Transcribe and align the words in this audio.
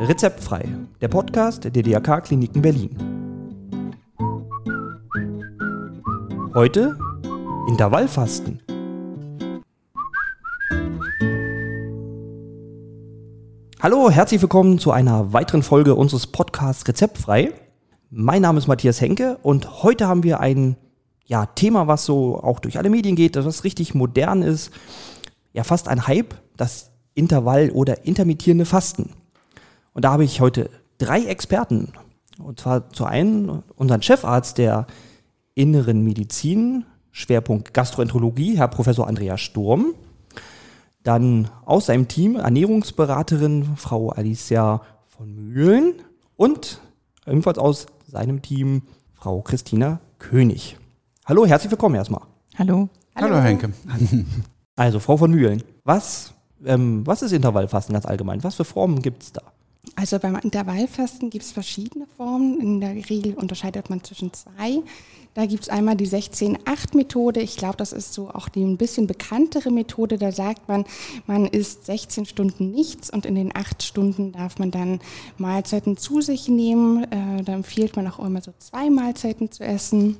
Rezeptfrei, 0.00 0.64
der 1.00 1.08
Podcast 1.08 1.64
der 1.64 1.72
DRK 1.72 2.20
Kliniken 2.20 2.62
Berlin. 2.62 2.96
Heute 6.54 6.96
Intervallfasten. 7.66 8.60
Hallo, 13.80 14.08
herzlich 14.08 14.40
willkommen 14.40 14.78
zu 14.78 14.92
einer 14.92 15.32
weiteren 15.32 15.64
Folge 15.64 15.96
unseres 15.96 16.28
Podcasts 16.28 16.86
Rezeptfrei. 16.86 17.52
Mein 18.10 18.42
Name 18.42 18.58
ist 18.58 18.68
Matthias 18.68 19.00
Henke 19.00 19.38
und 19.42 19.82
heute 19.82 20.06
haben 20.06 20.22
wir 20.22 20.38
ein 20.38 20.76
ja, 21.24 21.46
Thema, 21.46 21.88
was 21.88 22.04
so 22.04 22.40
auch 22.40 22.60
durch 22.60 22.78
alle 22.78 22.88
Medien 22.90 23.16
geht, 23.16 23.34
das 23.34 23.64
richtig 23.64 23.96
modern 23.96 24.42
ist. 24.42 24.70
Ja, 25.52 25.64
fast 25.64 25.88
ein 25.88 26.06
Hype, 26.06 26.36
das 26.56 26.92
Intervall- 27.14 27.72
oder 27.72 28.06
intermittierende 28.06 28.64
Fasten. 28.64 29.10
Und 29.98 30.04
da 30.04 30.12
habe 30.12 30.22
ich 30.22 30.40
heute 30.40 30.70
drei 30.98 31.24
Experten. 31.24 31.88
Und 32.38 32.60
zwar 32.60 32.88
zu 32.90 33.04
einen 33.04 33.64
unseren 33.74 34.00
Chefarzt 34.00 34.56
der 34.56 34.86
Inneren 35.56 36.04
Medizin, 36.04 36.84
Schwerpunkt 37.10 37.74
Gastroenterologie, 37.74 38.56
Herr 38.56 38.68
Professor 38.68 39.08
Andreas 39.08 39.40
Sturm. 39.40 39.94
Dann 41.02 41.50
aus 41.64 41.86
seinem 41.86 42.06
Team 42.06 42.36
Ernährungsberaterin 42.36 43.74
Frau 43.74 44.10
Alicia 44.10 44.82
von 45.08 45.34
Mühlen 45.34 45.94
und 46.36 46.80
ebenfalls 47.26 47.58
aus 47.58 47.86
seinem 48.06 48.40
Team 48.40 48.82
Frau 49.14 49.42
Christina 49.42 49.98
König. 50.20 50.76
Hallo, 51.26 51.44
herzlich 51.44 51.72
willkommen 51.72 51.96
erstmal. 51.96 52.22
Hallo. 52.56 52.88
Hallo, 53.16 53.34
Hallo 53.34 53.42
Henke. 53.42 53.72
Also, 54.76 55.00
Frau 55.00 55.16
von 55.16 55.32
Mühlen, 55.32 55.64
was, 55.82 56.34
ähm, 56.64 57.04
was 57.04 57.22
ist 57.22 57.32
Intervallfasten 57.32 57.94
ganz 57.94 58.06
allgemein? 58.06 58.44
Was 58.44 58.54
für 58.54 58.64
Formen 58.64 59.02
gibt 59.02 59.24
es 59.24 59.32
da? 59.32 59.42
Also 59.96 60.18
beim 60.18 60.36
Intervallfasten 60.36 61.30
gibt 61.30 61.44
es 61.44 61.52
verschiedene 61.52 62.06
Formen. 62.16 62.60
In 62.60 62.80
der 62.80 62.94
Regel 62.94 63.34
unterscheidet 63.34 63.90
man 63.90 64.02
zwischen 64.04 64.32
zwei. 64.32 64.82
Da 65.34 65.46
gibt 65.46 65.62
es 65.62 65.68
einmal 65.68 65.96
die 65.96 66.08
16-8-Methode. 66.08 67.40
Ich 67.40 67.56
glaube, 67.56 67.76
das 67.76 67.92
ist 67.92 68.12
so 68.12 68.28
auch 68.30 68.48
die 68.48 68.62
ein 68.62 68.76
bisschen 68.76 69.06
bekanntere 69.06 69.70
Methode. 69.70 70.18
Da 70.18 70.32
sagt 70.32 70.68
man, 70.68 70.84
man 71.26 71.46
isst 71.46 71.86
16 71.86 72.26
Stunden 72.26 72.72
nichts 72.72 73.10
und 73.10 73.24
in 73.24 73.36
den 73.36 73.54
acht 73.54 73.82
Stunden 73.82 74.32
darf 74.32 74.58
man 74.58 74.70
dann 74.70 75.00
Mahlzeiten 75.36 75.96
zu 75.96 76.20
sich 76.20 76.48
nehmen. 76.48 77.04
Äh, 77.04 77.44
da 77.44 77.52
empfiehlt 77.52 77.94
man 77.94 78.08
auch 78.08 78.18
immer 78.18 78.42
so 78.42 78.52
zwei 78.58 78.90
Mahlzeiten 78.90 79.52
zu 79.52 79.62
essen. 79.62 80.16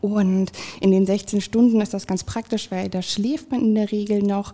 Und 0.00 0.52
in 0.80 0.90
den 0.90 1.06
16 1.06 1.40
Stunden 1.40 1.80
ist 1.80 1.94
das 1.94 2.06
ganz 2.06 2.22
praktisch, 2.22 2.70
weil 2.70 2.88
da 2.88 3.02
schläft 3.02 3.50
man 3.50 3.60
in 3.60 3.74
der 3.74 3.90
Regel 3.90 4.22
noch 4.22 4.52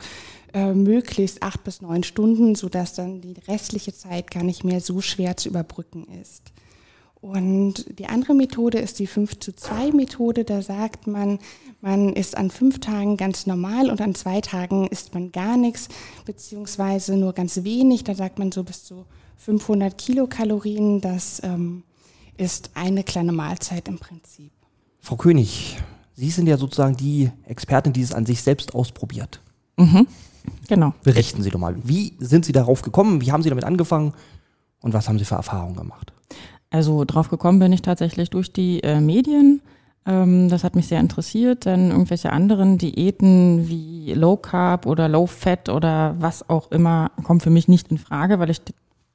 äh, 0.55 0.73
möglichst 0.73 1.43
acht 1.43 1.65
bis 1.65 1.83
neun 1.83 2.05
Stunden, 2.05 2.55
sodass 2.55 2.95
dann 2.95 3.21
die 3.21 3.35
restliche 3.49 3.93
Zeit 3.93 4.31
gar 4.31 4.43
nicht 4.43 4.65
mehr 4.65 4.81
so 4.81 5.01
schwer 5.01 5.37
zu 5.37 5.51
überbrücken 5.51 6.07
ist. 6.23 6.53
Und 7.21 7.99
die 7.99 8.07
andere 8.07 8.35
Methode 8.35 8.79
ist 8.79 8.99
die 8.99 9.07
5 9.07 9.41
zu 9.41 9.55
2 9.55 9.93
Methode. 9.93 10.45
Da 10.45 10.63
sagt 10.63 11.07
man, 11.07 11.39
man 11.81 12.13
ist 12.13 12.37
an 12.37 12.51
fünf 12.51 12.81
Tagen 12.81 13.17
ganz 13.17 13.47
normal 13.47 13.91
und 13.91 14.01
an 14.01 14.15
zwei 14.15 14.41
Tagen 14.43 14.87
isst 14.89 15.15
man 15.15 15.33
gar 15.33 15.57
nichts, 15.57 15.89
beziehungsweise 16.27 17.17
nur 17.17 17.33
ganz 17.33 17.65
wenig. 17.65 18.05
Da 18.05 18.15
sagt 18.15 18.39
man 18.39 18.53
so 18.53 18.63
bis 18.63 18.85
zu 18.85 19.07
500 19.39 19.97
Kilokalorien. 19.97 21.01
Das 21.01 21.43
ähm, 21.43 21.83
ist 22.37 22.71
eine 22.75 23.05
kleine 23.05 23.33
Mahlzeit 23.33 23.89
im 23.89 23.99
Prinzip. 23.99 24.53
Frau 25.01 25.17
König, 25.17 25.79
Sie 26.15 26.31
sind 26.31 26.47
ja 26.47 26.57
sozusagen 26.57 26.97
die 26.97 27.31
Expertin, 27.45 27.93
die 27.93 28.03
es 28.03 28.13
an 28.13 28.25
sich 28.25 28.41
selbst 28.43 28.75
ausprobiert. 28.75 29.41
Mhm. 29.77 30.07
Genau. 30.69 30.95
Berichten 31.03 31.43
Sie 31.43 31.51
doch 31.51 31.61
mal, 31.61 31.77
wie 31.83 32.15
sind 32.19 32.45
Sie 32.45 32.53
darauf 32.53 32.83
gekommen? 32.83 33.21
Wie 33.21 33.33
haben 33.33 33.43
Sie 33.43 33.49
damit 33.49 33.65
angefangen? 33.65 34.13
Und 34.81 34.93
was 34.93 35.09
haben 35.09 35.19
Sie 35.19 35.25
für 35.25 35.37
Erfahrungen 35.37 35.77
gemacht? 35.77 36.13
Also 36.71 37.05
drauf 37.05 37.31
gekommen 37.31 37.59
bin 37.59 37.73
ich 37.73 37.83
tatsächlich 37.83 38.31
durch 38.31 38.53
die 38.53 38.83
äh, 38.83 39.01
Medien. 39.01 39.63
Ähm, 40.07 40.49
das 40.49 40.65
hat 40.65 40.77
mich 40.77 40.89
sehr 40.89 41.01
interessiert, 41.01 41.65
denn 41.65 41.91
irgendwelche 41.91 42.33
anderen 42.33 42.79
Diäten 42.79 43.69
wie 43.69 44.13
Low 44.15 44.37
Carb 44.37 44.87
oder 44.87 45.09
Low 45.09 45.27
Fat 45.27 45.69
oder 45.69 46.17
was 46.19 46.49
auch 46.49 46.71
immer 46.71 47.11
kommen 47.23 47.41
für 47.41 47.51
mich 47.51 47.69
nicht 47.69 47.91
in 47.91 47.99
Frage, 47.99 48.39
weil 48.39 48.51
ich 48.51 48.61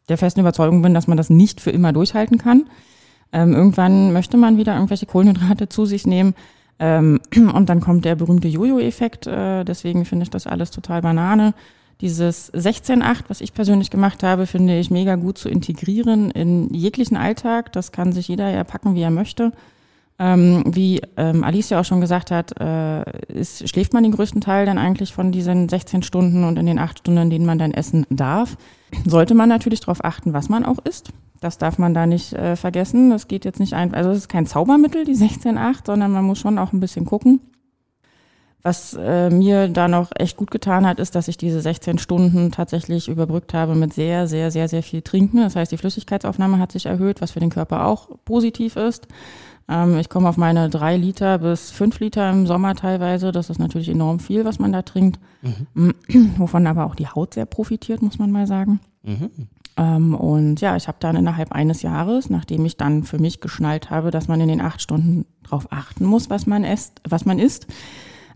der 0.07 0.17
festen 0.17 0.39
Überzeugung 0.39 0.81
bin, 0.81 0.93
dass 0.93 1.07
man 1.07 1.17
das 1.17 1.29
nicht 1.29 1.61
für 1.61 1.71
immer 1.71 1.93
durchhalten 1.93 2.37
kann. 2.37 2.67
Ähm, 3.31 3.53
irgendwann 3.53 4.11
möchte 4.11 4.37
man 4.37 4.57
wieder 4.57 4.73
irgendwelche 4.73 5.05
Kohlenhydrate 5.05 5.69
zu 5.69 5.85
sich 5.85 6.07
nehmen. 6.07 6.33
Ähm, 6.79 7.19
und 7.53 7.69
dann 7.69 7.81
kommt 7.81 8.05
der 8.05 8.15
berühmte 8.15 8.47
Jojo-Effekt. 8.47 9.27
Äh, 9.27 9.63
deswegen 9.65 10.05
finde 10.05 10.23
ich 10.23 10.29
das 10.29 10.47
alles 10.47 10.71
total 10.71 11.01
Banane. 11.01 11.53
Dieses 12.01 12.53
16.8, 12.53 13.25
was 13.27 13.41
ich 13.41 13.53
persönlich 13.53 13.89
gemacht 13.89 14.23
habe, 14.23 14.47
finde 14.47 14.79
ich 14.79 14.89
mega 14.89 15.15
gut 15.15 15.37
zu 15.37 15.49
integrieren 15.49 16.31
in 16.31 16.73
jeglichen 16.73 17.17
Alltag. 17.17 17.73
Das 17.73 17.91
kann 17.91 18.13
sich 18.13 18.29
jeder 18.29 18.49
ja 18.49 18.63
packen, 18.63 18.95
wie 18.95 19.01
er 19.01 19.11
möchte. 19.11 19.51
Ähm, 20.17 20.63
wie 20.65 21.01
ähm, 21.17 21.43
Alice 21.43 21.69
ja 21.69 21.79
auch 21.79 21.85
schon 21.85 22.01
gesagt 22.01 22.31
hat, 22.31 22.59
äh, 22.59 23.03
ist, 23.33 23.67
schläft 23.69 23.93
man 23.93 24.03
den 24.03 24.11
größten 24.11 24.41
Teil 24.41 24.65
dann 24.65 24.77
eigentlich 24.77 25.13
von 25.13 25.31
diesen 25.31 25.69
16 25.69 26.03
Stunden 26.03 26.43
und 26.43 26.57
in 26.57 26.65
den 26.65 26.79
8 26.79 26.99
Stunden, 26.99 27.21
in 27.21 27.29
denen 27.29 27.45
man 27.45 27.57
dann 27.57 27.71
essen 27.71 28.05
darf, 28.09 28.57
sollte 29.05 29.33
man 29.33 29.47
natürlich 29.47 29.79
darauf 29.81 30.03
achten, 30.03 30.33
was 30.33 30.49
man 30.49 30.65
auch 30.65 30.79
isst. 30.79 31.11
Das 31.39 31.57
darf 31.57 31.77
man 31.77 31.93
da 31.93 32.05
nicht 32.05 32.33
äh, 32.33 32.55
vergessen. 32.55 33.09
Das 33.09 33.27
geht 33.27 33.45
jetzt 33.45 33.59
nicht 33.59 33.73
einfach, 33.73 33.97
also 33.97 34.09
es 34.09 34.17
ist 34.17 34.29
kein 34.29 34.45
Zaubermittel, 34.45 35.05
die 35.05 35.15
16.8, 35.15 35.85
sondern 35.85 36.11
man 36.11 36.25
muss 36.25 36.39
schon 36.39 36.57
auch 36.57 36.73
ein 36.73 36.79
bisschen 36.79 37.05
gucken. 37.05 37.39
Was 38.61 38.93
äh, 38.93 39.29
mir 39.29 39.69
da 39.69 39.87
noch 39.87 40.11
echt 40.15 40.35
gut 40.35 40.51
getan 40.51 40.85
hat, 40.85 40.99
ist, 40.99 41.15
dass 41.15 41.29
ich 41.29 41.37
diese 41.37 41.61
16 41.61 41.97
Stunden 41.97 42.51
tatsächlich 42.51 43.07
überbrückt 43.07 43.53
habe 43.53 43.73
mit 43.73 43.93
sehr, 43.93 44.27
sehr, 44.27 44.51
sehr, 44.51 44.67
sehr 44.67 44.83
viel 44.83 45.01
Trinken. 45.01 45.37
Das 45.37 45.55
heißt, 45.55 45.71
die 45.71 45.77
Flüssigkeitsaufnahme 45.77 46.59
hat 46.59 46.73
sich 46.73 46.85
erhöht, 46.85 47.21
was 47.21 47.31
für 47.31 47.39
den 47.39 47.51
Körper 47.51 47.85
auch 47.85 48.09
positiv 48.25 48.75
ist. 48.75 49.07
Ähm, 49.69 49.97
ich 49.97 50.09
komme 50.09 50.27
auf 50.27 50.35
meine 50.35 50.69
drei 50.69 50.97
Liter 50.97 51.37
bis 51.37 51.71
fünf 51.71 52.01
Liter 52.01 52.29
im 52.29 52.47
Sommer 52.47 52.75
teilweise. 52.75 53.31
Das 53.31 53.49
ist 53.49 53.59
natürlich 53.59 53.87
enorm 53.87 54.19
viel, 54.19 54.43
was 54.43 54.59
man 54.59 54.73
da 54.73 54.81
trinkt. 54.81 55.19
Mhm. 55.73 55.93
Wovon 56.37 56.67
aber 56.67 56.85
auch 56.85 56.95
die 56.95 57.07
Haut 57.07 57.35
sehr 57.35 57.45
profitiert, 57.45 58.01
muss 58.01 58.19
man 58.19 58.29
mal 58.29 58.45
sagen. 58.45 58.81
Mhm. 59.03 59.29
Ähm, 59.79 60.13
und 60.13 60.59
ja, 60.59 60.75
ich 60.75 60.89
habe 60.89 60.97
dann 60.99 61.15
innerhalb 61.15 61.53
eines 61.53 61.81
Jahres, 61.81 62.29
nachdem 62.29 62.65
ich 62.65 62.75
dann 62.75 63.03
für 63.03 63.17
mich 63.17 63.39
geschnallt 63.39 63.89
habe, 63.89 64.11
dass 64.11 64.27
man 64.27 64.41
in 64.41 64.49
den 64.49 64.59
acht 64.59 64.81
Stunden 64.81 65.25
darauf 65.43 65.71
achten 65.71 66.03
muss, 66.03 66.29
was 66.29 66.45
man 66.45 66.65
isst, 66.65 67.01
was 67.07 67.25
man 67.25 67.39
isst, 67.39 67.65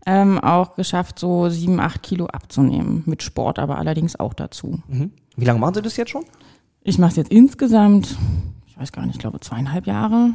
ähm, 0.06 0.40
auch 0.40 0.76
geschafft, 0.76 1.20
so 1.20 1.50
sieben, 1.50 1.82
acht 1.82 2.02
Kilo 2.02 2.28
abzunehmen. 2.28 3.04
Mit 3.06 3.24
Sport 3.24 3.60
aber 3.60 3.78
allerdings 3.78 4.18
auch 4.18 4.34
dazu. 4.34 4.80
Mhm. 4.88 5.12
Wie 5.36 5.46
lange 5.46 5.60
machen 5.60 5.76
Sie 5.76 5.82
das 5.82 5.98
jetzt 5.98 6.12
schon? 6.12 6.24
Ich 6.82 6.98
mache 6.98 7.12
es 7.12 7.16
jetzt 7.18 7.32
insgesamt, 7.32 8.18
ich 8.66 8.80
weiß 8.80 8.94
gar 8.94 9.06
nicht, 9.06 9.16
ich 9.16 9.22
glaube 9.22 9.42
zweieinhalb 9.42 9.86
Jahre 9.86 10.32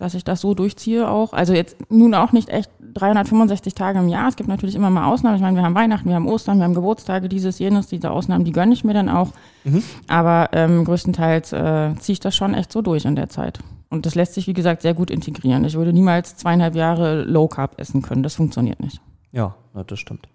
dass 0.00 0.14
ich 0.14 0.24
das 0.24 0.40
so 0.40 0.54
durchziehe 0.54 1.08
auch. 1.08 1.34
Also 1.34 1.52
jetzt 1.52 1.76
nun 1.90 2.14
auch 2.14 2.32
nicht 2.32 2.48
echt 2.48 2.70
365 2.94 3.74
Tage 3.74 3.98
im 3.98 4.08
Jahr. 4.08 4.28
Es 4.28 4.36
gibt 4.36 4.48
natürlich 4.48 4.74
immer 4.74 4.90
mal 4.90 5.06
Ausnahmen. 5.06 5.36
Ich 5.36 5.42
meine, 5.42 5.56
wir 5.56 5.62
haben 5.62 5.74
Weihnachten, 5.74 6.08
wir 6.08 6.16
haben 6.16 6.28
Ostern, 6.28 6.58
wir 6.58 6.64
haben 6.64 6.74
Geburtstage, 6.74 7.28
dieses, 7.28 7.58
jenes, 7.58 7.88
diese 7.88 8.10
Ausnahmen, 8.10 8.44
die 8.44 8.52
gönne 8.52 8.72
ich 8.72 8.84
mir 8.84 8.94
dann 8.94 9.08
auch. 9.08 9.28
Mhm. 9.64 9.82
Aber 10.08 10.50
ähm, 10.52 10.84
größtenteils 10.84 11.52
äh, 11.52 11.94
ziehe 11.98 12.14
ich 12.14 12.20
das 12.20 12.34
schon 12.36 12.54
echt 12.54 12.72
so 12.72 12.82
durch 12.82 13.04
in 13.04 13.16
der 13.16 13.28
Zeit. 13.28 13.60
Und 13.88 14.06
das 14.06 14.14
lässt 14.14 14.34
sich, 14.34 14.46
wie 14.46 14.52
gesagt, 14.52 14.82
sehr 14.82 14.94
gut 14.94 15.10
integrieren. 15.10 15.64
Ich 15.64 15.74
würde 15.74 15.92
niemals 15.92 16.36
zweieinhalb 16.36 16.76
Jahre 16.76 17.24
Low 17.24 17.48
Carb 17.48 17.78
essen 17.80 18.02
können. 18.02 18.22
Das 18.22 18.34
funktioniert 18.34 18.80
nicht. 18.80 19.00
Ja, 19.32 19.54
das 19.86 19.98
stimmt. 19.98 20.28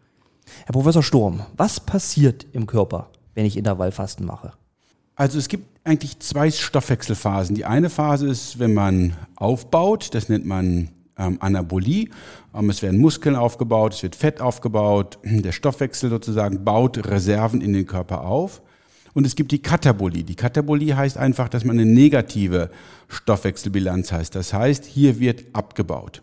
Herr 0.66 0.74
Professor 0.74 1.02
Sturm, 1.02 1.42
was 1.56 1.80
passiert 1.80 2.46
im 2.52 2.68
Körper, 2.68 3.08
wenn 3.34 3.46
ich 3.46 3.58
Intervallfasten 3.58 4.26
mache? 4.26 4.52
Also 5.16 5.40
es 5.40 5.48
gibt 5.48 5.80
eigentlich 5.86 6.20
zwei 6.20 6.52
Stoffwechselphasen. 6.52 7.56
Die 7.56 7.66
eine 7.66 7.90
Phase 7.90 8.28
ist, 8.28 8.60
wenn 8.60 8.74
man 8.74 9.14
aufbaut, 9.36 10.14
das 10.14 10.28
nennt 10.28 10.46
man 10.46 10.90
ähm, 11.18 11.38
Anabolie. 11.40 12.10
Ähm, 12.54 12.70
es 12.70 12.82
werden 12.82 13.00
Muskeln 13.00 13.36
aufgebaut, 13.36 13.94
es 13.94 14.04
wird 14.04 14.16
Fett 14.16 14.42
aufgebaut, 14.42 15.20
der 15.24 15.52
Stoffwechsel 15.52 16.10
sozusagen 16.10 16.64
baut 16.64 16.98
Reserven 17.08 17.62
in 17.62 17.74
den 17.74 17.86
Körper 17.86 18.22
auf. 18.22 18.62
Und 19.14 19.26
es 19.26 19.36
gibt 19.36 19.54
die 19.54 19.62
Katabolie. 19.62 20.24
Die 20.24 20.36
Katabolie 20.36 20.98
heißt 20.98 21.18
einfach, 21.18 21.48
dass 21.48 21.64
man 21.64 21.80
eine 21.80 21.90
negative 21.90 22.70
Stoffwechselbilanz 23.08 24.12
heißt. 24.12 24.36
Das 24.36 24.54
heißt, 24.54 24.84
hier 24.84 25.22
wird 25.22 25.46
abgebaut. 25.54 26.22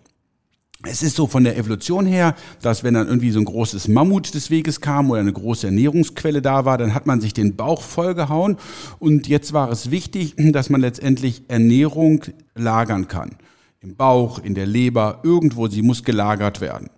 Es 0.85 1.03
ist 1.03 1.15
so 1.15 1.29
von 1.29 1.45
der 1.45 1.57
Evolution 1.57 2.07
her, 2.07 2.35
dass 2.61 2.83
wenn 2.83 2.95
dann 2.95 3.07
irgendwie 3.07 3.31
so 3.31 3.39
ein 3.39 3.45
großes 3.45 3.87
Mammut 3.87 4.35
des 4.35 4.51
Weges 4.51 4.81
kam 4.81 5.11
oder 5.11 5.21
eine 5.21 5.33
große 5.33 5.69
Ernährungsquelle 5.69 6.43
da 6.43 6.65
war, 6.65 6.77
dann 6.77 6.93
hat 6.93 7.07
man 7.07 7.21
sich 7.21 7.33
den 7.33 7.55
Bauch 7.55 7.83
vollgehauen 7.83 8.57
und 8.99 9.29
jetzt 9.29 9.53
war 9.53 9.71
es 9.71 9.93
wichtig, 9.93 10.35
dass 10.37 10.71
man 10.71 10.81
letztendlich 10.81 11.45
Ernährung 11.47 12.25
lagern 12.57 13.07
kann. 13.07 13.37
Im 13.83 13.97
Bauch, 13.97 14.39
in 14.39 14.55
der 14.55 14.67
Leber, 14.67 15.19
irgendwo, 15.25 15.67
sie 15.67 15.83
muss 15.83 16.05
gelagert 16.05 16.61
werden. 16.61 16.89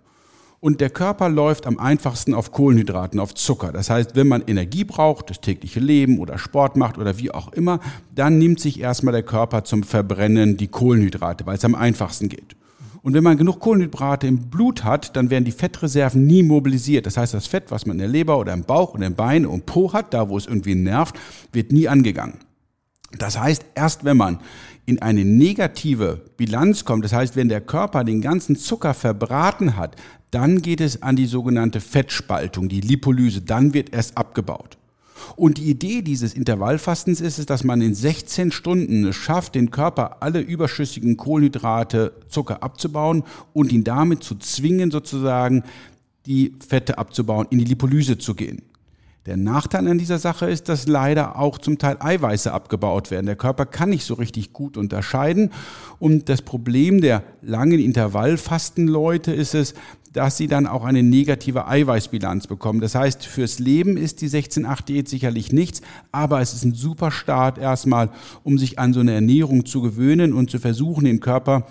Und 0.59 0.81
der 0.81 0.91
Körper 0.91 1.29
läuft 1.29 1.65
am 1.65 1.79
einfachsten 1.79 2.35
auf 2.35 2.51
Kohlenhydraten, 2.51 3.19
auf 3.19 3.33
Zucker. 3.33 3.71
Das 3.71 3.89
heißt, 3.89 4.15
wenn 4.15 4.27
man 4.27 4.43
Energie 4.45 4.83
braucht, 4.83 5.31
das 5.31 5.41
tägliche 5.41 5.79
Leben 5.79 6.19
oder 6.19 6.37
Sport 6.37 6.75
macht 6.75 6.99
oder 6.99 7.17
wie 7.17 7.31
auch 7.31 7.51
immer, 7.53 7.79
dann 8.13 8.37
nimmt 8.37 8.59
sich 8.59 8.79
erstmal 8.79 9.13
der 9.13 9.23
Körper 9.23 9.63
zum 9.63 9.81
Verbrennen 9.81 10.57
die 10.57 10.67
Kohlenhydrate, 10.67 11.47
weil 11.47 11.57
es 11.57 11.65
am 11.65 11.73
einfachsten 11.73 12.29
geht. 12.29 12.55
Und 13.01 13.15
wenn 13.15 13.23
man 13.23 13.37
genug 13.37 13.59
Kohlenhydrate 13.61 14.27
im 14.27 14.51
Blut 14.51 14.83
hat, 14.83 15.15
dann 15.15 15.31
werden 15.31 15.45
die 15.45 15.51
Fettreserven 15.51 16.23
nie 16.27 16.43
mobilisiert. 16.43 17.07
Das 17.07 17.17
heißt, 17.17 17.33
das 17.33 17.47
Fett, 17.47 17.71
was 17.71 17.87
man 17.87 17.95
in 17.95 17.99
der 18.01 18.07
Leber 18.09 18.37
oder 18.37 18.53
im 18.53 18.63
Bauch 18.63 18.93
oder 18.93 19.07
im 19.07 19.15
Bein 19.15 19.47
und 19.47 19.65
Po 19.65 19.91
hat, 19.91 20.13
da 20.13 20.29
wo 20.29 20.37
es 20.37 20.45
irgendwie 20.45 20.75
nervt, 20.75 21.15
wird 21.51 21.71
nie 21.71 21.87
angegangen. 21.87 22.39
Das 23.17 23.39
heißt, 23.39 23.65
erst 23.75 24.03
wenn 24.03 24.17
man 24.17 24.39
in 24.85 25.01
eine 25.01 25.25
negative 25.25 26.21
Bilanz 26.37 26.85
kommt, 26.85 27.05
das 27.05 27.13
heißt, 27.13 27.35
wenn 27.35 27.49
der 27.49 27.61
Körper 27.61 28.03
den 28.03 28.21
ganzen 28.21 28.55
Zucker 28.55 28.93
verbraten 28.93 29.75
hat, 29.75 29.95
dann 30.31 30.61
geht 30.61 30.81
es 30.81 31.01
an 31.01 31.15
die 31.15 31.25
sogenannte 31.25 31.79
Fettspaltung, 31.79 32.69
die 32.69 32.81
Lipolyse, 32.81 33.41
dann 33.41 33.73
wird 33.73 33.93
erst 33.93 34.17
abgebaut. 34.17 34.77
Und 35.35 35.57
die 35.57 35.69
Idee 35.69 36.01
dieses 36.01 36.33
Intervallfastens 36.33 37.21
ist 37.21 37.39
es, 37.39 37.45
dass 37.45 37.63
man 37.63 37.81
in 37.81 37.95
16 37.95 38.51
Stunden 38.51 39.05
es 39.05 39.15
schafft, 39.15 39.55
den 39.55 39.71
Körper 39.71 40.21
alle 40.21 40.39
überschüssigen 40.39 41.17
Kohlenhydrate, 41.17 42.13
Zucker 42.27 42.61
abzubauen 42.61 43.23
und 43.53 43.71
ihn 43.71 43.83
damit 43.83 44.23
zu 44.23 44.35
zwingen, 44.35 44.91
sozusagen 44.91 45.63
die 46.25 46.53
Fette 46.67 46.97
abzubauen, 46.97 47.47
in 47.49 47.59
die 47.59 47.65
Lipolyse 47.65 48.17
zu 48.17 48.35
gehen. 48.35 48.61
Der 49.25 49.37
Nachteil 49.37 49.87
an 49.87 49.97
dieser 49.97 50.19
Sache 50.19 50.47
ist, 50.47 50.69
dass 50.69 50.87
leider 50.87 51.39
auch 51.39 51.57
zum 51.57 51.79
Teil 51.79 51.97
Eiweiße 51.99 52.51
abgebaut 52.51 53.09
werden. 53.09 53.25
Der 53.25 53.35
Körper 53.35 53.65
kann 53.65 53.89
nicht 53.89 54.05
so 54.05 54.13
richtig 54.13 54.53
gut 54.53 54.77
unterscheiden. 54.77 55.49
Und 55.97 56.29
das 56.29 56.43
Problem 56.43 57.01
der 57.01 57.23
langen 57.41 57.79
Intervallfastenleute 57.79 59.33
ist 59.33 59.55
es, 59.55 59.73
dass 60.13 60.37
sie 60.37 60.47
dann 60.47 60.67
auch 60.67 60.85
eine 60.85 61.01
negative 61.01 61.67
Eiweißbilanz 61.67 62.45
bekommen. 62.45 62.81
Das 62.81 62.93
heißt, 62.93 63.25
fürs 63.25 63.57
Leben 63.57 63.97
ist 63.97 64.21
die 64.21 64.29
16-8-Diät 64.29 65.09
sicherlich 65.09 65.51
nichts, 65.51 65.81
aber 66.11 66.39
es 66.39 66.53
ist 66.53 66.63
ein 66.63 66.75
super 66.75 67.09
Start 67.09 67.57
erstmal, 67.57 68.11
um 68.43 68.59
sich 68.59 68.77
an 68.79 68.93
so 68.93 68.99
eine 68.99 69.13
Ernährung 69.13 69.65
zu 69.65 69.81
gewöhnen 69.81 70.33
und 70.33 70.51
zu 70.51 70.59
versuchen, 70.59 71.05
den 71.05 71.19
Körper 71.19 71.65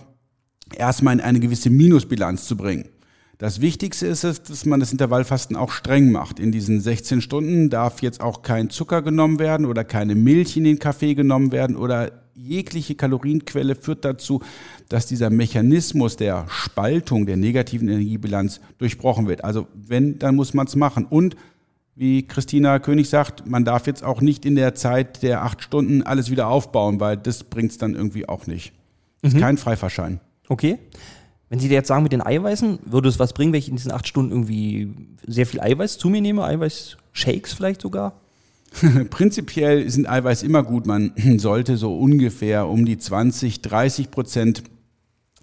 erstmal 0.76 1.14
in 1.14 1.20
eine 1.20 1.40
gewisse 1.40 1.70
Minusbilanz 1.70 2.46
zu 2.46 2.56
bringen. 2.56 2.88
Das 3.38 3.60
Wichtigste 3.60 4.06
ist 4.06 4.24
es, 4.24 4.42
dass 4.42 4.64
man 4.64 4.80
das 4.80 4.92
Intervallfasten 4.92 5.56
auch 5.56 5.70
streng 5.70 6.12
macht. 6.12 6.38
In 6.38 6.52
diesen 6.52 6.80
16 6.80 7.20
Stunden 7.20 7.68
darf 7.68 8.00
jetzt 8.00 8.20
auch 8.20 8.42
kein 8.42 8.70
Zucker 8.70 9.02
genommen 9.02 9.38
werden 9.38 9.66
oder 9.66 9.84
keine 9.84 10.14
Milch 10.14 10.56
in 10.56 10.64
den 10.64 10.78
Kaffee 10.78 11.14
genommen 11.14 11.50
werden 11.50 11.76
oder 11.76 12.12
jegliche 12.34 12.94
Kalorienquelle 12.94 13.74
führt 13.76 14.04
dazu, 14.04 14.40
dass 14.88 15.06
dieser 15.06 15.30
Mechanismus 15.30 16.16
der 16.16 16.46
Spaltung 16.48 17.26
der 17.26 17.36
negativen 17.36 17.88
Energiebilanz 17.88 18.60
durchbrochen 18.78 19.28
wird. 19.28 19.44
Also 19.44 19.66
wenn, 19.74 20.18
dann 20.18 20.34
muss 20.36 20.54
man 20.54 20.66
es 20.66 20.76
machen. 20.76 21.04
Und 21.04 21.36
wie 21.96 22.26
Christina 22.26 22.78
König 22.80 23.08
sagt, 23.08 23.48
man 23.48 23.64
darf 23.64 23.86
jetzt 23.86 24.02
auch 24.02 24.20
nicht 24.20 24.44
in 24.44 24.56
der 24.56 24.74
Zeit 24.74 25.22
der 25.22 25.42
acht 25.42 25.62
Stunden 25.62 26.02
alles 26.02 26.30
wieder 26.30 26.48
aufbauen, 26.48 26.98
weil 26.98 27.16
das 27.16 27.44
bringt 27.44 27.70
es 27.70 27.78
dann 27.78 27.94
irgendwie 27.94 28.28
auch 28.28 28.46
nicht. 28.46 28.72
Das 29.22 29.32
ist 29.32 29.36
mhm. 29.36 29.42
kein 29.42 29.58
Freifahrschein. 29.58 30.20
Okay. 30.48 30.78
Wenn 31.48 31.58
Sie 31.58 31.68
jetzt 31.68 31.88
sagen 31.88 32.02
mit 32.02 32.12
den 32.12 32.24
Eiweißen, 32.24 32.80
würde 32.84 33.08
es 33.08 33.18
was 33.18 33.32
bringen, 33.32 33.52
wenn 33.52 33.58
ich 33.58 33.68
in 33.68 33.76
diesen 33.76 33.92
acht 33.92 34.08
Stunden 34.08 34.32
irgendwie 34.32 34.94
sehr 35.26 35.46
viel 35.46 35.60
Eiweiß 35.60 35.98
zu 35.98 36.08
mir 36.08 36.20
nehme? 36.20 36.44
Eiweiß-Shakes 36.44 37.52
vielleicht 37.52 37.82
sogar? 37.82 38.20
Prinzipiell 39.10 39.88
sind 39.88 40.08
Eiweiß 40.08 40.42
immer 40.42 40.62
gut. 40.62 40.86
Man 40.86 41.12
sollte 41.38 41.76
so 41.76 41.96
ungefähr 41.96 42.66
um 42.66 42.84
die 42.84 42.98
20, 42.98 43.62
30 43.62 44.10
Prozent 44.10 44.62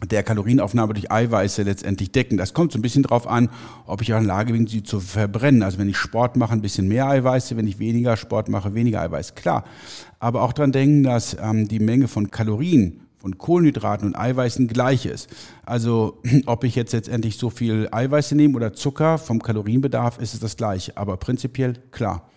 der 0.03 0.23
Kalorienaufnahme 0.23 0.93
durch 0.93 1.11
Eiweiße 1.11 1.61
letztendlich 1.61 2.11
decken. 2.11 2.37
Das 2.37 2.53
kommt 2.53 2.71
so 2.71 2.79
ein 2.79 2.81
bisschen 2.81 3.03
drauf 3.03 3.27
an, 3.27 3.49
ob 3.85 4.01
ich 4.01 4.13
auch 4.13 4.17
in 4.17 4.23
der 4.23 4.35
Lage 4.35 4.53
bin, 4.53 4.65
sie 4.65 4.81
zu 4.81 4.99
verbrennen. 4.99 5.61
Also 5.61 5.77
wenn 5.77 5.89
ich 5.89 5.97
Sport 5.97 6.37
mache, 6.37 6.53
ein 6.53 6.61
bisschen 6.61 6.87
mehr 6.87 7.07
Eiweiße, 7.07 7.55
wenn 7.55 7.67
ich 7.67 7.77
weniger 7.77 8.17
Sport 8.17 8.49
mache, 8.49 8.73
weniger 8.73 9.01
Eiweiß. 9.01 9.35
Klar. 9.35 9.63
Aber 10.19 10.41
auch 10.41 10.53
dran 10.53 10.71
denken, 10.71 11.03
dass 11.03 11.37
ähm, 11.39 11.67
die 11.67 11.79
Menge 11.79 12.07
von 12.07 12.31
Kalorien 12.31 13.01
von 13.21 13.37
Kohlenhydraten 13.37 14.07
und 14.07 14.15
Eiweißen 14.15 14.67
gleich 14.67 15.05
ist. 15.05 15.29
Also 15.63 16.21
ob 16.47 16.63
ich 16.63 16.75
jetzt 16.75 16.91
letztendlich 16.91 17.37
so 17.37 17.49
viel 17.49 17.87
Eiweiße 17.91 18.35
nehme 18.35 18.55
oder 18.55 18.73
Zucker 18.73 19.17
vom 19.17 19.41
Kalorienbedarf, 19.41 20.19
ist 20.19 20.33
es 20.33 20.39
das 20.39 20.57
gleiche. 20.57 20.97
Aber 20.97 21.17
prinzipiell 21.17 21.75
klar. 21.91 22.27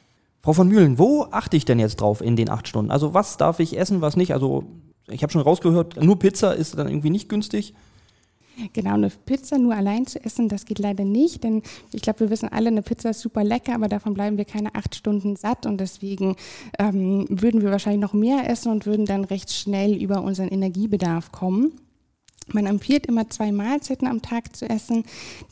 Frau 0.43 0.53
von 0.53 0.69
Mühlen, 0.69 0.99
wo 0.99 1.27
achte 1.31 1.57
ich 1.57 1.65
denn 1.65 1.79
jetzt 1.79 2.01
drauf 2.01 2.21
in 2.21 2.37
den 2.37 2.51
acht 2.51 2.69
Stunden? 2.69 2.91
Also 2.91 3.15
was 3.15 3.39
darf 3.39 3.61
ich 3.61 3.79
essen, 3.79 4.03
was 4.03 4.17
nicht? 4.17 4.35
Also 4.35 4.65
ich 5.09 5.23
habe 5.23 5.33
schon 5.33 5.41
rausgehört, 5.41 6.03
nur 6.03 6.19
Pizza 6.19 6.53
ist 6.53 6.77
dann 6.77 6.89
irgendwie 6.89 7.11
nicht 7.11 7.31
günstig. 7.31 7.75
Genau, 8.73 8.95
eine 8.95 9.11
Pizza 9.11 9.59
nur 9.59 9.75
allein 9.75 10.07
zu 10.07 10.25
essen, 10.25 10.49
das 10.49 10.65
geht 10.65 10.79
leider 10.79 11.05
nicht, 11.05 11.43
denn 11.43 11.63
ich 11.93 12.03
glaube, 12.03 12.21
wir 12.21 12.31
wissen 12.31 12.49
alle, 12.49 12.69
eine 12.69 12.83
Pizza 12.83 13.11
ist 13.11 13.21
super 13.21 13.43
lecker, 13.43 13.75
aber 13.75 13.89
davon 13.89 14.15
bleiben 14.15 14.39
wir 14.39 14.45
keine 14.45 14.75
acht 14.75 14.95
Stunden 14.95 15.35
satt 15.35 15.67
und 15.67 15.79
deswegen 15.81 16.37
ähm, 16.79 17.27
würden 17.29 17.63
wir 17.63 17.71
wahrscheinlich 17.71 18.03
noch 18.03 18.13
mehr 18.13 18.49
essen 18.49 18.71
und 18.71 18.87
würden 18.87 19.07
dann 19.07 19.25
recht 19.25 19.53
schnell 19.53 20.01
über 20.01 20.23
unseren 20.23 20.49
Energiebedarf 20.49 21.33
kommen. 21.33 21.73
Man 22.53 22.67
empfiehlt 22.67 23.07
immer 23.07 23.29
zwei 23.31 23.53
Mahlzeiten 23.53 24.07
am 24.07 24.21
Tag 24.21 24.55
zu 24.55 24.69
essen. 24.69 25.05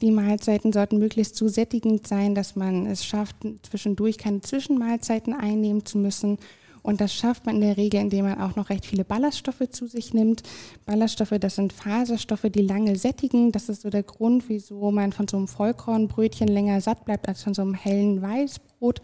Die 0.02 0.10
Mahlzeiten 0.10 0.72
sollten 0.72 0.98
möglichst 0.98 1.36
so 1.36 1.48
sättigend 1.48 2.06
sein, 2.06 2.34
dass 2.34 2.54
man 2.54 2.86
es 2.86 3.04
schafft, 3.04 3.36
zwischendurch 3.62 4.18
keine 4.18 4.42
Zwischenmahlzeiten 4.42 5.32
einnehmen 5.32 5.86
zu 5.86 5.98
müssen 5.98 6.38
und 6.82 7.00
das 7.00 7.14
schafft 7.14 7.46
man 7.46 7.56
in 7.56 7.60
der 7.62 7.76
Regel, 7.76 8.00
indem 8.00 8.24
man 8.24 8.40
auch 8.40 8.56
noch 8.56 8.68
recht 8.68 8.86
viele 8.86 9.04
Ballaststoffe 9.04 9.68
zu 9.70 9.86
sich 9.86 10.12
nimmt. 10.12 10.42
Ballaststoffe, 10.84 11.34
das 11.38 11.54
sind 11.54 11.72
Faserstoffe, 11.72 12.46
die 12.52 12.62
lange 12.62 12.96
sättigen. 12.96 13.52
Das 13.52 13.68
ist 13.68 13.82
so 13.82 13.90
der 13.90 14.02
Grund, 14.02 14.48
wieso 14.48 14.90
man 14.90 15.12
von 15.12 15.28
so 15.28 15.36
einem 15.36 15.48
Vollkornbrötchen 15.48 16.48
länger 16.48 16.80
satt 16.80 17.04
bleibt 17.04 17.28
als 17.28 17.42
von 17.42 17.54
so 17.54 17.62
einem 17.62 17.74
hellen 17.74 18.20
Weißbrot. 18.20 19.00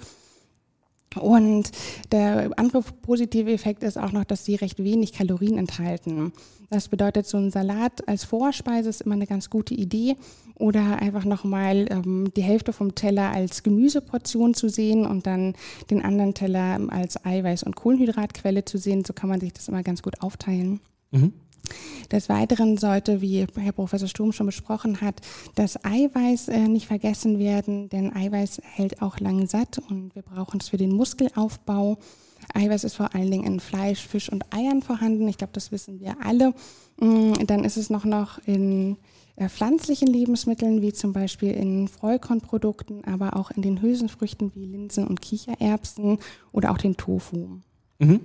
Und 1.20 1.70
der 2.12 2.50
andere 2.56 2.82
positive 3.02 3.52
Effekt 3.52 3.82
ist 3.82 3.98
auch 3.98 4.12
noch, 4.12 4.24
dass 4.24 4.44
sie 4.44 4.54
recht 4.54 4.82
wenig 4.82 5.12
Kalorien 5.12 5.58
enthalten. 5.58 6.32
Das 6.70 6.88
bedeutet, 6.88 7.26
so 7.26 7.38
ein 7.38 7.50
Salat 7.50 8.06
als 8.06 8.24
Vorspeise 8.24 8.90
ist 8.90 9.00
immer 9.00 9.14
eine 9.14 9.26
ganz 9.26 9.48
gute 9.48 9.74
Idee. 9.74 10.16
Oder 10.56 11.00
einfach 11.00 11.24
nochmal 11.24 11.86
ähm, 11.90 12.32
die 12.36 12.42
Hälfte 12.42 12.72
vom 12.72 12.94
Teller 12.94 13.30
als 13.30 13.62
Gemüseportion 13.62 14.54
zu 14.54 14.68
sehen 14.68 15.06
und 15.06 15.26
dann 15.26 15.54
den 15.90 16.04
anderen 16.04 16.34
Teller 16.34 16.80
als 16.88 17.24
Eiweiß- 17.24 17.64
und 17.64 17.76
Kohlenhydratquelle 17.76 18.64
zu 18.64 18.76
sehen. 18.76 19.04
So 19.04 19.12
kann 19.12 19.28
man 19.28 19.40
sich 19.40 19.52
das 19.52 19.68
immer 19.68 19.82
ganz 19.82 20.02
gut 20.02 20.20
aufteilen. 20.20 20.80
Mhm. 21.12 21.32
Des 22.10 22.28
Weiteren 22.28 22.78
sollte, 22.78 23.20
wie 23.20 23.46
Herr 23.56 23.72
Professor 23.72 24.08
Sturm 24.08 24.32
schon 24.32 24.46
besprochen 24.46 25.00
hat, 25.00 25.20
das 25.54 25.84
Eiweiß 25.84 26.48
äh, 26.48 26.68
nicht 26.68 26.86
vergessen 26.86 27.38
werden, 27.38 27.88
denn 27.90 28.14
Eiweiß 28.14 28.62
hält 28.64 29.02
auch 29.02 29.20
lang 29.20 29.46
satt 29.46 29.78
und 29.90 30.14
wir 30.14 30.22
brauchen 30.22 30.60
es 30.60 30.68
für 30.68 30.78
den 30.78 30.92
Muskelaufbau. 30.92 31.98
Eiweiß 32.54 32.84
ist 32.84 32.94
vor 32.94 33.14
allen 33.14 33.30
Dingen 33.30 33.44
in 33.44 33.60
Fleisch, 33.60 34.06
Fisch 34.06 34.30
und 34.30 34.44
Eiern 34.54 34.82
vorhanden. 34.82 35.28
Ich 35.28 35.36
glaube, 35.36 35.52
das 35.52 35.70
wissen 35.70 36.00
wir 36.00 36.16
alle. 36.24 36.54
Mm, 36.98 37.34
dann 37.46 37.64
ist 37.64 37.76
es 37.76 37.90
noch, 37.90 38.04
noch 38.04 38.38
in 38.46 38.96
äh, 39.36 39.48
pflanzlichen 39.48 40.08
Lebensmitteln, 40.08 40.82
wie 40.82 40.92
zum 40.92 41.12
Beispiel 41.12 41.52
in 41.52 41.88
Vollkornprodukten, 41.88 43.04
aber 43.04 43.36
auch 43.36 43.50
in 43.50 43.62
den 43.62 43.82
Hülsenfrüchten 43.82 44.52
wie 44.54 44.64
Linsen 44.64 45.06
und 45.06 45.20
Kichererbsen 45.20 46.18
oder 46.52 46.72
auch 46.72 46.78
den 46.78 46.96
Tofu. 46.96 47.60
Mhm. 47.98 48.20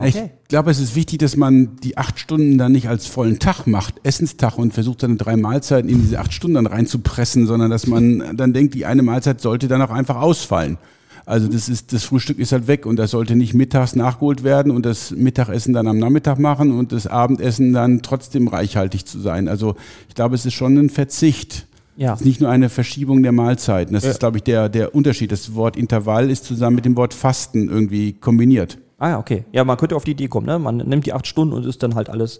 Okay. 0.00 0.30
Ich 0.42 0.48
glaube, 0.48 0.70
es 0.70 0.80
ist 0.80 0.94
wichtig, 0.94 1.18
dass 1.18 1.36
man 1.36 1.76
die 1.76 1.98
acht 1.98 2.18
Stunden 2.18 2.56
dann 2.58 2.72
nicht 2.72 2.88
als 2.88 3.06
vollen 3.06 3.38
Tag 3.38 3.66
macht, 3.66 3.96
Essenstag 4.02 4.58
und 4.58 4.72
versucht 4.72 5.02
dann 5.02 5.18
drei 5.18 5.36
Mahlzeiten 5.36 5.90
in 5.90 6.00
diese 6.00 6.18
acht 6.18 6.32
Stunden 6.32 6.54
dann 6.54 6.66
reinzupressen, 6.66 7.46
sondern 7.46 7.70
dass 7.70 7.86
man 7.86 8.36
dann 8.36 8.52
denkt, 8.52 8.74
die 8.74 8.86
eine 8.86 9.02
Mahlzeit 9.02 9.40
sollte 9.40 9.68
dann 9.68 9.82
auch 9.82 9.90
einfach 9.90 10.16
ausfallen. 10.16 10.78
Also 11.26 11.46
das 11.46 11.68
ist, 11.68 11.92
das 11.92 12.04
Frühstück 12.04 12.38
ist 12.38 12.52
halt 12.52 12.66
weg 12.66 12.86
und 12.86 12.96
das 12.96 13.12
sollte 13.12 13.36
nicht 13.36 13.54
mittags 13.54 13.94
nachgeholt 13.94 14.42
werden 14.42 14.72
und 14.72 14.84
das 14.84 15.12
Mittagessen 15.12 15.72
dann 15.72 15.86
am 15.86 15.98
Nachmittag 15.98 16.38
machen 16.38 16.76
und 16.76 16.92
das 16.92 17.06
Abendessen 17.06 17.72
dann 17.72 18.02
trotzdem 18.02 18.48
reichhaltig 18.48 19.06
zu 19.06 19.20
sein. 19.20 19.46
Also 19.46 19.76
ich 20.08 20.14
glaube, 20.14 20.34
es 20.34 20.46
ist 20.46 20.54
schon 20.54 20.76
ein 20.76 20.90
Verzicht. 20.90 21.66
Ja. 21.96 22.14
Es 22.14 22.20
ist 22.20 22.26
nicht 22.26 22.40
nur 22.40 22.50
eine 22.50 22.68
Verschiebung 22.68 23.22
der 23.22 23.32
Mahlzeiten. 23.32 23.92
Das 23.92 24.04
ja. 24.04 24.10
ist, 24.10 24.20
glaube 24.20 24.38
ich, 24.38 24.42
der, 24.42 24.68
der 24.68 24.94
Unterschied. 24.94 25.30
Das 25.30 25.54
Wort 25.54 25.76
Intervall 25.76 26.30
ist 26.30 26.46
zusammen 26.46 26.76
mit 26.76 26.84
dem 26.84 26.96
Wort 26.96 27.14
Fasten 27.14 27.68
irgendwie 27.68 28.14
kombiniert. 28.14 28.78
Ah 29.00 29.18
okay. 29.18 29.46
Ja, 29.50 29.64
man 29.64 29.78
könnte 29.78 29.96
auf 29.96 30.04
die 30.04 30.10
Idee 30.12 30.28
kommen, 30.28 30.46
ne? 30.46 30.58
Man 30.58 30.76
nimmt 30.76 31.06
die 31.06 31.14
acht 31.14 31.26
Stunden 31.26 31.54
und 31.54 31.64
ist 31.64 31.82
dann 31.82 31.94
halt 31.94 32.10
alles 32.10 32.38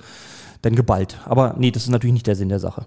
dann 0.61 0.77
geballt. 0.77 1.19
Aber 1.25 1.55
nee, 1.59 1.71
das 1.71 1.85
ist 1.85 1.89
natürlich 1.89 2.13
nicht 2.13 2.27
der 2.27 2.37
Sinn 2.37 2.51
der 2.51 2.61
Sache. 2.61 2.87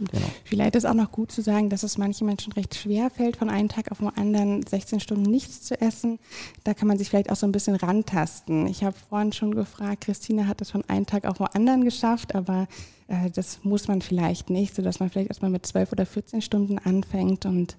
Stimmt. 0.00 0.12
Genau. 0.12 0.32
Vielleicht 0.44 0.76
ist 0.76 0.84
auch 0.86 0.94
noch 0.94 1.12
gut 1.12 1.30
zu 1.30 1.42
sagen, 1.42 1.68
dass 1.68 1.82
es 1.82 1.98
manchen 1.98 2.26
Menschen 2.26 2.52
recht 2.52 2.74
schwer 2.74 3.10
fällt, 3.10 3.36
von 3.36 3.50
einem 3.50 3.68
Tag 3.68 3.90
auf 3.90 3.98
den 3.98 4.08
anderen 4.08 4.66
16 4.66 5.00
Stunden 5.00 5.30
nichts 5.30 5.62
zu 5.62 5.80
essen. 5.80 6.18
Da 6.64 6.74
kann 6.74 6.88
man 6.88 6.98
sich 6.98 7.10
vielleicht 7.10 7.30
auch 7.30 7.36
so 7.36 7.46
ein 7.46 7.52
bisschen 7.52 7.76
rantasten. 7.76 8.66
Ich 8.66 8.82
habe 8.84 8.96
vorhin 9.08 9.32
schon 9.32 9.54
gefragt, 9.54 10.02
Christine 10.02 10.46
hat 10.46 10.60
das 10.60 10.70
von 10.70 10.84
einem 10.88 11.06
Tag 11.06 11.24
auf 11.26 11.38
den 11.38 11.46
anderen 11.48 11.84
geschafft, 11.84 12.34
aber 12.34 12.66
äh, 13.08 13.30
das 13.30 13.60
muss 13.62 13.88
man 13.88 14.00
vielleicht 14.00 14.50
nicht, 14.50 14.74
sodass 14.74 15.00
man 15.00 15.10
vielleicht 15.10 15.28
erstmal 15.28 15.50
mit 15.50 15.66
12 15.66 15.92
oder 15.92 16.06
14 16.06 16.42
Stunden 16.42 16.78
anfängt 16.78 17.46
und 17.46 17.76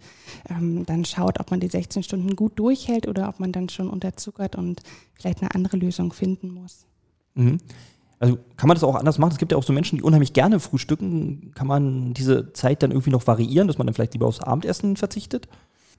ähm, 0.49 0.85
dann 0.85 1.05
schaut, 1.05 1.39
ob 1.39 1.51
man 1.51 1.59
die 1.59 1.69
16 1.69 2.03
Stunden 2.03 2.35
gut 2.35 2.59
durchhält 2.59 3.07
oder 3.07 3.29
ob 3.29 3.39
man 3.39 3.51
dann 3.51 3.69
schon 3.69 3.89
unterzuckert 3.89 4.55
und 4.55 4.81
vielleicht 5.13 5.41
eine 5.41 5.55
andere 5.55 5.77
Lösung 5.77 6.13
finden 6.13 6.53
muss. 6.53 6.85
Mhm. 7.33 7.59
Also 8.21 8.37
kann 8.55 8.67
man 8.67 8.75
das 8.75 8.83
auch 8.83 8.95
anders 8.95 9.17
machen? 9.17 9.31
Es 9.31 9.39
gibt 9.39 9.51
ja 9.51 9.57
auch 9.57 9.63
so 9.63 9.73
Menschen, 9.73 9.97
die 9.97 10.03
unheimlich 10.03 10.33
gerne 10.33 10.59
frühstücken. 10.59 11.51
Kann 11.55 11.65
man 11.65 12.13
diese 12.13 12.53
Zeit 12.53 12.83
dann 12.83 12.91
irgendwie 12.91 13.09
noch 13.09 13.25
variieren, 13.25 13.67
dass 13.67 13.79
man 13.79 13.87
dann 13.87 13.95
vielleicht 13.95 14.13
lieber 14.13 14.27
aufs 14.27 14.39
Abendessen 14.39 14.95
verzichtet? 14.95 15.47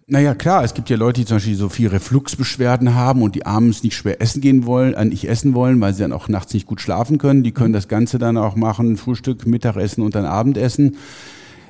Naja, 0.06 0.34
klar, 0.36 0.62
es 0.62 0.74
gibt 0.74 0.88
ja 0.88 0.96
Leute, 0.96 1.20
die 1.20 1.26
zum 1.26 1.38
Beispiel 1.38 1.56
so 1.56 1.68
viel 1.68 1.88
Refluxbeschwerden 1.88 2.94
haben 2.94 3.22
und 3.22 3.34
die 3.34 3.44
abends 3.44 3.82
nicht 3.82 3.96
schwer 3.96 4.22
essen 4.22 4.40
gehen 4.40 4.66
wollen, 4.66 4.94
äh, 4.94 5.04
nicht 5.04 5.28
essen 5.28 5.52
wollen, 5.54 5.80
weil 5.80 5.94
sie 5.94 6.02
dann 6.02 6.12
auch 6.12 6.28
nachts 6.28 6.54
nicht 6.54 6.66
gut 6.66 6.80
schlafen 6.80 7.18
können. 7.18 7.42
Die 7.42 7.50
können 7.50 7.72
das 7.72 7.88
Ganze 7.88 8.18
dann 8.18 8.36
auch 8.36 8.54
machen, 8.54 8.96
Frühstück, 8.96 9.44
Mittagessen 9.44 10.04
und 10.04 10.14
dann 10.14 10.24
Abendessen. 10.24 10.98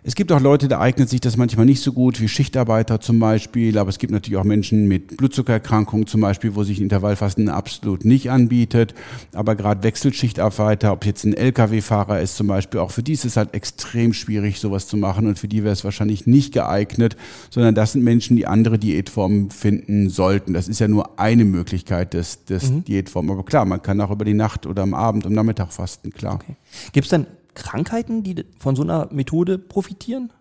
Es 0.05 0.17
gibt 0.17 0.33
auch 0.33 0.41
Leute, 0.41 0.67
da 0.67 0.81
eignet 0.81 1.09
sich 1.09 1.21
das 1.21 1.37
manchmal 1.37 1.65
nicht 1.65 1.81
so 1.81 1.93
gut, 1.93 2.21
wie 2.21 2.27
Schichtarbeiter 2.27 3.01
zum 3.01 3.21
Beispiel. 3.21 3.79
Aber 3.79 3.89
es 3.89 4.01
gibt 4.01 4.13
natürlich 4.13 4.37
auch 4.37 4.45
Menschen 4.45 4.89
mit 4.89 5.17
Blutzuckererkrankungen 5.17 6.09
zum 6.09 6.21
Beispiel, 6.21 6.57
wo 6.57 6.65
sich 6.65 6.81
Intervallfasten 6.81 7.49
absolut 7.49 8.05
nicht 8.05 8.29
anbietet. 8.29 8.95
Aber 9.33 9.55
gerade 9.55 9.85
Wechselschichtarbeiter, 9.85 10.93
ob 10.93 11.07
jetzt 11.07 11.25
ein 11.25 11.35
Lkw-Fahrer 11.35 12.21
ist 12.21 12.37
zum 12.37 12.49
Beispiel, 12.49 12.81
auch 12.81 12.91
für 12.91 13.05
die 13.05 13.13
ist 13.13 13.25
es 13.25 13.37
halt 13.37 13.55
extrem 13.55 14.13
schwierig, 14.13 14.59
sowas 14.59 14.89
zu 14.89 14.97
machen. 14.97 15.29
Und 15.29 15.39
für 15.39 15.47
die 15.47 15.63
wäre 15.63 15.73
es 15.73 15.85
wahrscheinlich 15.85 16.27
nicht 16.27 16.53
geeignet, 16.53 17.17
sondern 17.51 17.77
das 17.77 17.93
sind 17.93 18.03
Menschen, 18.03 18.37
die 18.37 18.49
andere 18.49 18.81
Diätformen 18.81 19.51
finden 19.51 20.11
sollten. 20.11 20.53
Das 20.53 20.67
ist 20.67 20.81
ja 20.81 20.89
nur 20.89 21.21
eine 21.21 21.45
Möglichkeit 21.45 22.15
des, 22.15 22.45
des 22.45 22.73
mhm. 22.73 22.85
Diätformen. 22.85 23.31
Aber 23.31 23.45
klar, 23.45 23.65
man 23.67 23.81
kann 23.81 24.01
auch 24.01 24.11
über 24.11 24.25
die 24.25 24.35
Nacht 24.35 24.67
oder 24.67 24.83
am 24.83 24.95
Abend, 24.95 25.27
am 25.27 25.33
Nachmittag 25.33 25.73
fasten, 25.73 26.11
klar. 26.11 26.35
Okay. 26.35 26.57
Gibt 26.93 27.05
es 27.05 27.11
denn 27.11 27.27
Krankheiten, 27.55 28.23
die 28.23 28.45
von 28.59 28.77
so 28.77 28.83
einer 28.83 29.09
Methode 29.13 29.59
profitieren? 29.59 30.33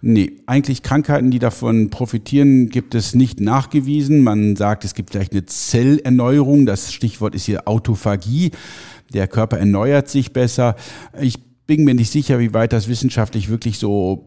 Nee, 0.00 0.40
eigentlich 0.46 0.82
Krankheiten, 0.82 1.30
die 1.30 1.38
davon 1.38 1.90
profitieren, 1.90 2.68
gibt 2.68 2.94
es 2.94 3.14
nicht 3.14 3.40
nachgewiesen. 3.40 4.20
Man 4.22 4.56
sagt, 4.56 4.84
es 4.84 4.94
gibt 4.94 5.10
vielleicht 5.10 5.32
eine 5.32 5.44
Zellerneuerung. 5.44 6.66
Das 6.66 6.92
Stichwort 6.92 7.34
ist 7.34 7.46
hier 7.46 7.66
Autophagie. 7.66 8.52
Der 9.12 9.28
Körper 9.28 9.58
erneuert 9.58 10.08
sich 10.08 10.32
besser. 10.32 10.76
Ich 11.20 11.38
bin 11.66 11.84
mir 11.84 11.94
nicht 11.94 12.10
sicher, 12.10 12.40
wie 12.40 12.52
weit 12.54 12.72
das 12.72 12.88
wissenschaftlich 12.88 13.48
wirklich 13.48 13.78
so 13.78 14.24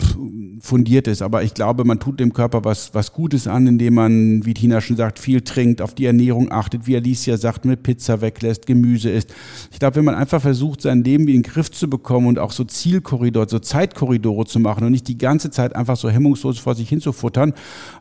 fundiert 0.62 1.08
ist. 1.08 1.22
Aber 1.22 1.44
ich 1.44 1.54
glaube, 1.54 1.84
man 1.84 2.00
tut 2.00 2.20
dem 2.20 2.34
Körper 2.34 2.63
was, 2.63 2.94
was 2.94 3.12
Gutes 3.12 3.46
an, 3.48 3.68
indem 3.68 3.96
man, 3.96 4.46
wie 4.46 4.54
Tina 4.54 4.80
schon 4.80 4.96
sagt, 4.96 5.20
viel 5.20 5.42
trinkt, 5.42 5.82
auf 5.82 5.94
die 5.94 6.06
Ernährung 6.06 6.51
achtet, 6.51 6.88
wie 6.88 6.96
Alicia 6.96 7.38
sagt, 7.38 7.65
mit 7.65 7.84
Pizza 7.84 8.22
weglässt, 8.22 8.65
Gemüse 8.65 9.10
isst. 9.10 9.34
Ich 9.72 9.80
glaube, 9.80 9.98
wenn 9.98 10.06
man 10.06 10.15
einfach 10.15 10.42
versucht, 10.42 10.82
sein 10.82 11.04
Leben 11.04 11.27
in 11.27 11.34
den 11.34 11.44
Griff 11.44 11.72
zu 11.72 11.89
bekommen 11.89 12.27
und 12.27 12.39
auch 12.39 12.51
so 12.51 12.63
Zielkorridore, 12.63 13.50
so 13.50 13.60
Zeitkorridore 13.60 14.46
zu 14.46 14.60
machen 14.60 14.86
und 14.86 14.92
nicht 14.92 15.08
die 15.08 15.18
ganze 15.18 15.51
Zeit 15.51 15.75
einfach 15.75 15.98
so 15.98 16.10
hemmungslos 16.10 16.58
vor 16.58 16.74
sich 16.74 16.88
hinzufuttern, 16.88 17.54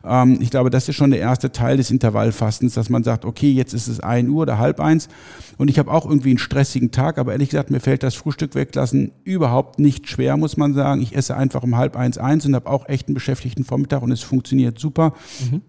ähm, 0.05 0.37
ich 0.39 0.49
glaube, 0.49 0.69
das 0.69 0.87
ist 0.87 0.95
schon 0.95 1.11
der 1.11 1.19
erste 1.19 1.51
Teil 1.51 1.77
des 1.77 1.91
Intervallfastens, 1.91 2.73
dass 2.73 2.89
man 2.89 3.03
sagt, 3.03 3.25
okay, 3.25 3.51
jetzt 3.51 3.73
ist 3.73 3.87
es 3.87 3.99
ein 3.99 4.29
Uhr 4.29 4.43
oder 4.43 4.59
halb 4.59 4.79
eins 4.79 5.09
und 5.57 5.69
ich 5.69 5.77
habe 5.77 5.91
auch 5.91 6.05
irgendwie 6.05 6.29
einen 6.29 6.37
stressigen 6.37 6.91
Tag, 6.91 7.17
aber 7.17 7.33
ehrlich 7.33 7.49
gesagt, 7.49 7.69
mir 7.69 7.79
fällt 7.79 8.03
das 8.03 8.15
Frühstück 8.15 8.55
weglassen 8.55 9.11
überhaupt 9.25 9.79
nicht 9.79 10.07
schwer, 10.07 10.37
muss 10.37 10.55
man 10.55 10.73
sagen. 10.73 11.01
Ich 11.01 11.15
esse 11.15 11.35
einfach 11.35 11.63
um 11.63 11.75
halb 11.75 11.97
eins 11.97 12.17
eins 12.17 12.45
und 12.45 12.55
habe 12.55 12.69
auch 12.69 12.87
echt 12.87 13.07
einen 13.07 13.15
beschäftigten 13.15 13.65
Vormittag 13.65 14.01
und 14.01 14.11
es 14.11 14.21
funktioniert 14.21 14.79
super. 14.79 15.13
Mhm. 15.51 15.61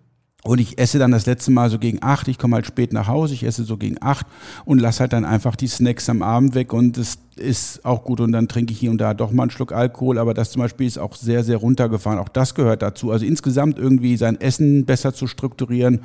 Und 0.44 0.60
ich 0.60 0.78
esse 0.78 1.00
dann 1.00 1.10
das 1.10 1.26
letzte 1.26 1.50
Mal 1.50 1.70
so 1.70 1.78
gegen 1.78 1.98
acht. 2.02 2.28
Ich 2.28 2.38
komme 2.38 2.54
halt 2.54 2.66
spät 2.66 2.92
nach 2.92 3.08
Hause. 3.08 3.34
Ich 3.34 3.42
esse 3.42 3.64
so 3.64 3.76
gegen 3.76 3.96
acht 4.00 4.26
und 4.64 4.78
lasse 4.78 5.00
halt 5.00 5.12
dann 5.12 5.24
einfach 5.24 5.56
die 5.56 5.66
Snacks 5.66 6.08
am 6.08 6.22
Abend 6.22 6.54
weg 6.54 6.72
und 6.72 6.96
es 6.98 7.18
ist 7.34 7.84
auch 7.84 8.04
gut. 8.04 8.20
Und 8.20 8.30
dann 8.30 8.46
trinke 8.46 8.72
ich 8.72 8.78
hier 8.78 8.92
und 8.92 8.98
da 8.98 9.12
doch 9.12 9.32
mal 9.32 9.44
einen 9.44 9.50
Schluck 9.50 9.72
Alkohol. 9.72 10.18
Aber 10.18 10.34
das 10.34 10.52
zum 10.52 10.62
Beispiel 10.62 10.86
ist 10.86 10.98
auch 10.98 11.16
sehr, 11.16 11.42
sehr 11.42 11.56
runtergefahren. 11.56 12.20
Auch 12.20 12.28
das 12.28 12.54
gehört 12.54 12.82
dazu. 12.82 13.10
Also 13.10 13.26
insgesamt 13.26 13.78
irgendwie 13.78 14.16
sein 14.16 14.40
Essen 14.40 14.84
besser 14.84 15.12
zu 15.12 15.26
strukturieren 15.26 16.02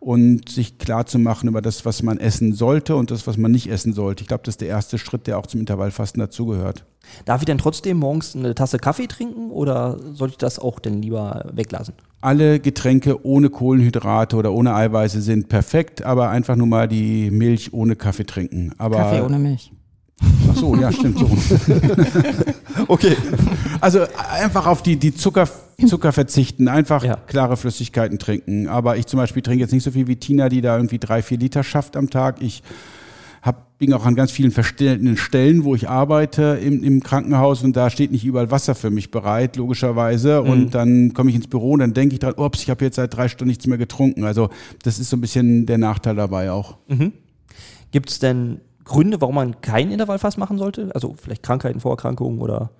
und 0.00 0.48
sich 0.48 0.78
klar 0.78 1.06
zu 1.06 1.18
machen 1.18 1.48
über 1.48 1.62
das, 1.62 1.84
was 1.84 2.02
man 2.02 2.18
essen 2.18 2.52
sollte 2.54 2.96
und 2.96 3.10
das, 3.10 3.26
was 3.26 3.36
man 3.36 3.50
nicht 3.50 3.70
essen 3.70 3.92
sollte. 3.92 4.22
Ich 4.22 4.28
glaube, 4.28 4.42
das 4.44 4.54
ist 4.54 4.60
der 4.60 4.68
erste 4.68 4.98
Schritt, 4.98 5.26
der 5.26 5.38
auch 5.38 5.46
zum 5.46 5.60
Intervallfasten 5.60 6.20
dazugehört. 6.20 6.84
Darf 7.24 7.42
ich 7.42 7.46
denn 7.46 7.58
trotzdem 7.58 7.98
morgens 7.98 8.34
eine 8.34 8.54
Tasse 8.54 8.78
Kaffee 8.78 9.06
trinken 9.06 9.50
oder 9.50 9.98
sollte 10.14 10.32
ich 10.32 10.38
das 10.38 10.58
auch 10.58 10.78
denn 10.78 11.02
lieber 11.02 11.50
weglassen? 11.52 11.94
Alle 12.20 12.60
Getränke 12.60 13.24
ohne 13.26 13.50
Kohlenhydrate 13.50 14.36
oder 14.36 14.52
ohne 14.52 14.74
Eiweiße 14.74 15.20
sind 15.20 15.48
perfekt, 15.48 16.02
aber 16.02 16.30
einfach 16.30 16.56
nur 16.56 16.66
mal 16.66 16.88
die 16.88 17.30
Milch 17.30 17.74
ohne 17.74 17.96
Kaffee 17.96 18.24
trinken. 18.24 18.72
Aber 18.78 18.96
Kaffee 18.96 19.22
ohne 19.22 19.38
Milch. 19.38 19.70
Ach 20.50 20.56
so, 20.56 20.74
ja, 20.76 20.90
stimmt 20.92 21.18
so. 21.18 21.26
okay. 22.94 23.16
Also 23.80 24.06
einfach 24.32 24.66
auf 24.66 24.82
die, 24.82 24.96
die 24.96 25.14
Zucker, 25.14 25.46
Zucker 25.86 26.12
verzichten, 26.12 26.68
einfach 26.68 27.04
ja. 27.04 27.16
klare 27.16 27.58
Flüssigkeiten 27.58 28.18
trinken. 28.18 28.66
Aber 28.66 28.96
ich 28.96 29.04
zum 29.06 29.18
Beispiel 29.18 29.42
trinke 29.42 29.60
jetzt 29.60 29.72
nicht 29.72 29.82
so 29.82 29.90
viel 29.90 30.06
wie 30.06 30.16
Tina, 30.16 30.48
die 30.48 30.62
da 30.62 30.76
irgendwie 30.76 30.98
drei, 30.98 31.20
vier 31.20 31.36
Liter 31.36 31.62
schafft 31.62 31.94
am 31.94 32.08
Tag. 32.08 32.40
Ich 32.40 32.62
hab, 33.42 33.76
bin 33.76 33.92
auch 33.92 34.06
an 34.06 34.14
ganz 34.14 34.30
vielen 34.30 34.52
verstellten 34.52 35.18
Stellen, 35.18 35.64
wo 35.64 35.74
ich 35.74 35.86
arbeite 35.86 36.58
im, 36.62 36.82
im 36.82 37.02
Krankenhaus 37.02 37.62
und 37.62 37.76
da 37.76 37.90
steht 37.90 38.10
nicht 38.10 38.24
überall 38.24 38.50
Wasser 38.50 38.74
für 38.74 38.88
mich 38.88 39.10
bereit, 39.10 39.56
logischerweise. 39.56 40.40
Mhm. 40.40 40.50
Und 40.50 40.74
dann 40.74 41.12
komme 41.12 41.28
ich 41.28 41.36
ins 41.36 41.48
Büro 41.48 41.72
und 41.72 41.80
dann 41.80 41.92
denke 41.92 42.14
ich 42.14 42.20
dran, 42.20 42.34
ups, 42.38 42.62
ich 42.62 42.70
habe 42.70 42.86
jetzt 42.86 42.96
seit 42.96 43.14
drei 43.14 43.28
Stunden 43.28 43.50
nichts 43.50 43.66
mehr 43.66 43.76
getrunken. 43.76 44.24
Also 44.24 44.48
das 44.82 44.98
ist 44.98 45.10
so 45.10 45.18
ein 45.18 45.20
bisschen 45.20 45.66
der 45.66 45.76
Nachteil 45.76 46.14
dabei 46.14 46.52
auch. 46.52 46.78
Mhm. 46.88 47.12
Gibt 47.90 48.08
es 48.08 48.18
denn 48.18 48.62
Gründe, 48.84 49.20
warum 49.20 49.34
man 49.34 49.60
kein 49.60 49.90
Intervallfasten 49.90 50.40
machen 50.40 50.56
sollte? 50.56 50.90
Also 50.94 51.14
vielleicht 51.22 51.42
Krankheiten, 51.42 51.80
Vorerkrankungen 51.80 52.38
oder? 52.38 52.70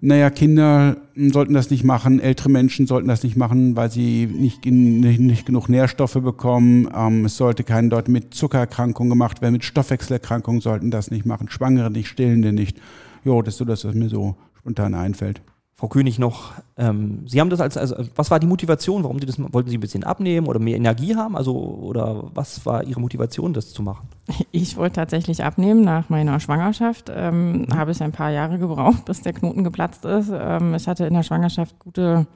Naja, 0.00 0.30
Kinder 0.30 0.96
sollten 1.16 1.54
das 1.54 1.70
nicht 1.70 1.82
machen, 1.82 2.20
ältere 2.20 2.50
Menschen 2.50 2.86
sollten 2.86 3.08
das 3.08 3.24
nicht 3.24 3.36
machen, 3.36 3.74
weil 3.74 3.90
sie 3.90 4.26
nicht, 4.26 4.64
nicht, 4.64 5.18
nicht 5.18 5.46
genug 5.46 5.68
Nährstoffe 5.68 6.14
bekommen. 6.22 6.88
Ähm, 6.94 7.24
es 7.24 7.36
sollte 7.36 7.64
keinen 7.64 7.90
dort 7.90 8.06
mit 8.06 8.32
Zuckererkrankungen 8.32 9.10
gemacht 9.10 9.42
werden, 9.42 9.54
mit 9.54 9.64
Stoffwechselerkrankungen 9.64 10.60
sollten 10.60 10.92
das 10.92 11.10
nicht 11.10 11.26
machen, 11.26 11.50
Schwangere 11.50 11.90
nicht, 11.90 12.08
Stillende 12.08 12.52
nicht. 12.52 12.80
Jo, 13.24 13.42
das 13.42 13.54
ist 13.54 13.58
so 13.58 13.64
das, 13.64 13.84
was 13.84 13.94
mir 13.94 14.08
so 14.08 14.36
spontan 14.56 14.94
einfällt. 14.94 15.42
Frau 15.78 15.86
König 15.86 16.18
noch, 16.18 16.54
ähm, 16.76 17.22
Sie 17.28 17.40
haben 17.40 17.50
das 17.50 17.60
als, 17.60 17.76
also 17.76 17.94
was 18.16 18.32
war 18.32 18.40
die 18.40 18.48
Motivation? 18.48 19.04
Warum 19.04 19.20
Sie 19.20 19.26
das, 19.26 19.36
wollten 19.38 19.70
Sie 19.70 19.78
ein 19.78 19.80
bisschen 19.80 20.02
abnehmen 20.02 20.48
oder 20.48 20.58
mehr 20.58 20.74
Energie 20.74 21.14
haben? 21.14 21.36
Also, 21.36 21.54
oder 21.54 22.24
was 22.34 22.66
war 22.66 22.82
Ihre 22.82 23.00
Motivation, 23.00 23.52
das 23.52 23.72
zu 23.72 23.84
machen? 23.84 24.08
Ich 24.50 24.76
wollte 24.76 24.96
tatsächlich 24.96 25.44
abnehmen 25.44 25.82
nach 25.82 26.08
meiner 26.08 26.40
Schwangerschaft. 26.40 27.12
Ähm, 27.14 27.66
mhm. 27.68 27.76
Habe 27.76 27.92
es 27.92 28.02
ein 28.02 28.10
paar 28.10 28.30
Jahre 28.30 28.58
gebraucht, 28.58 29.04
bis 29.04 29.20
der 29.20 29.32
Knoten 29.32 29.62
geplatzt 29.62 30.04
ist. 30.04 30.32
Ähm, 30.32 30.74
ich 30.74 30.88
hatte 30.88 31.06
in 31.06 31.14
der 31.14 31.22
Schwangerschaft 31.22 31.78
gute 31.78 32.26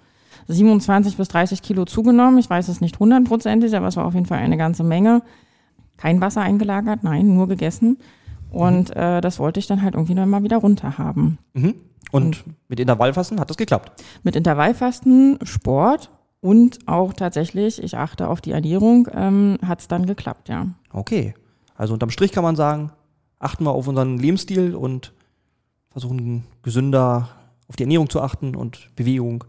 27 0.47 1.17
bis 1.17 1.27
30 1.27 1.63
Kilo 1.63 1.85
zugenommen. 1.85 2.39
Ich 2.39 2.49
weiß 2.49 2.69
es 2.69 2.81
nicht 2.81 3.01
hundertprozentig, 3.01 3.75
aber 3.75 3.89
es 3.89 3.97
war 3.97 4.07
auf 4.07 4.15
jeden 4.15 4.27
Fall 4.27 4.39
eine 4.39 4.57
ganze 4.57 4.85
Menge. 4.85 5.21
Kein 5.97 6.21
Wasser 6.21 6.43
eingelagert, 6.43 7.03
nein, 7.03 7.35
nur 7.35 7.49
gegessen. 7.49 7.99
Und 8.51 8.95
mhm. 8.95 9.01
äh, 9.01 9.21
das 9.21 9.41
wollte 9.41 9.59
ich 9.59 9.67
dann 9.67 9.83
halt 9.83 9.95
irgendwie 9.95 10.15
noch 10.15 10.27
mal 10.27 10.45
wieder 10.45 10.59
runter 10.59 10.97
haben. 10.97 11.39
Mhm. 11.55 11.75
Und 12.13 12.45
mit 12.69 12.79
Intervallfasten 12.79 13.41
hat 13.41 13.51
das 13.51 13.57
geklappt? 13.57 14.03
Mit 14.23 14.37
Intervallfasten, 14.37 15.39
Sport 15.45 16.11
und 16.41 16.81
auch 16.87 17.13
tatsächlich, 17.13 17.83
ich 17.83 17.97
achte 17.97 18.29
auf 18.29 18.41
die 18.41 18.53
Ernährung, 18.53 19.09
ähm, 19.15 19.59
hat 19.67 19.81
es 19.81 19.89
dann 19.89 20.07
geklappt, 20.07 20.49
ja. 20.49 20.67
Okay. 20.93 21.35
Also 21.75 21.95
unterm 21.95 22.11
Strich 22.11 22.33
kann 22.33 22.45
man 22.45 22.55
sagen, 22.55 22.93
achten 23.39 23.65
wir 23.65 23.73
auf 23.73 23.89
unseren 23.89 24.19
Lebensstil 24.19 24.75
und 24.75 25.13
versuchen 25.91 26.45
gesünder 26.63 27.29
auf 27.69 27.77
die 27.77 27.85
Ernährung 27.85 28.11
zu 28.11 28.21
achten 28.21 28.55
und 28.55 28.95
Bewegung. 28.95 29.45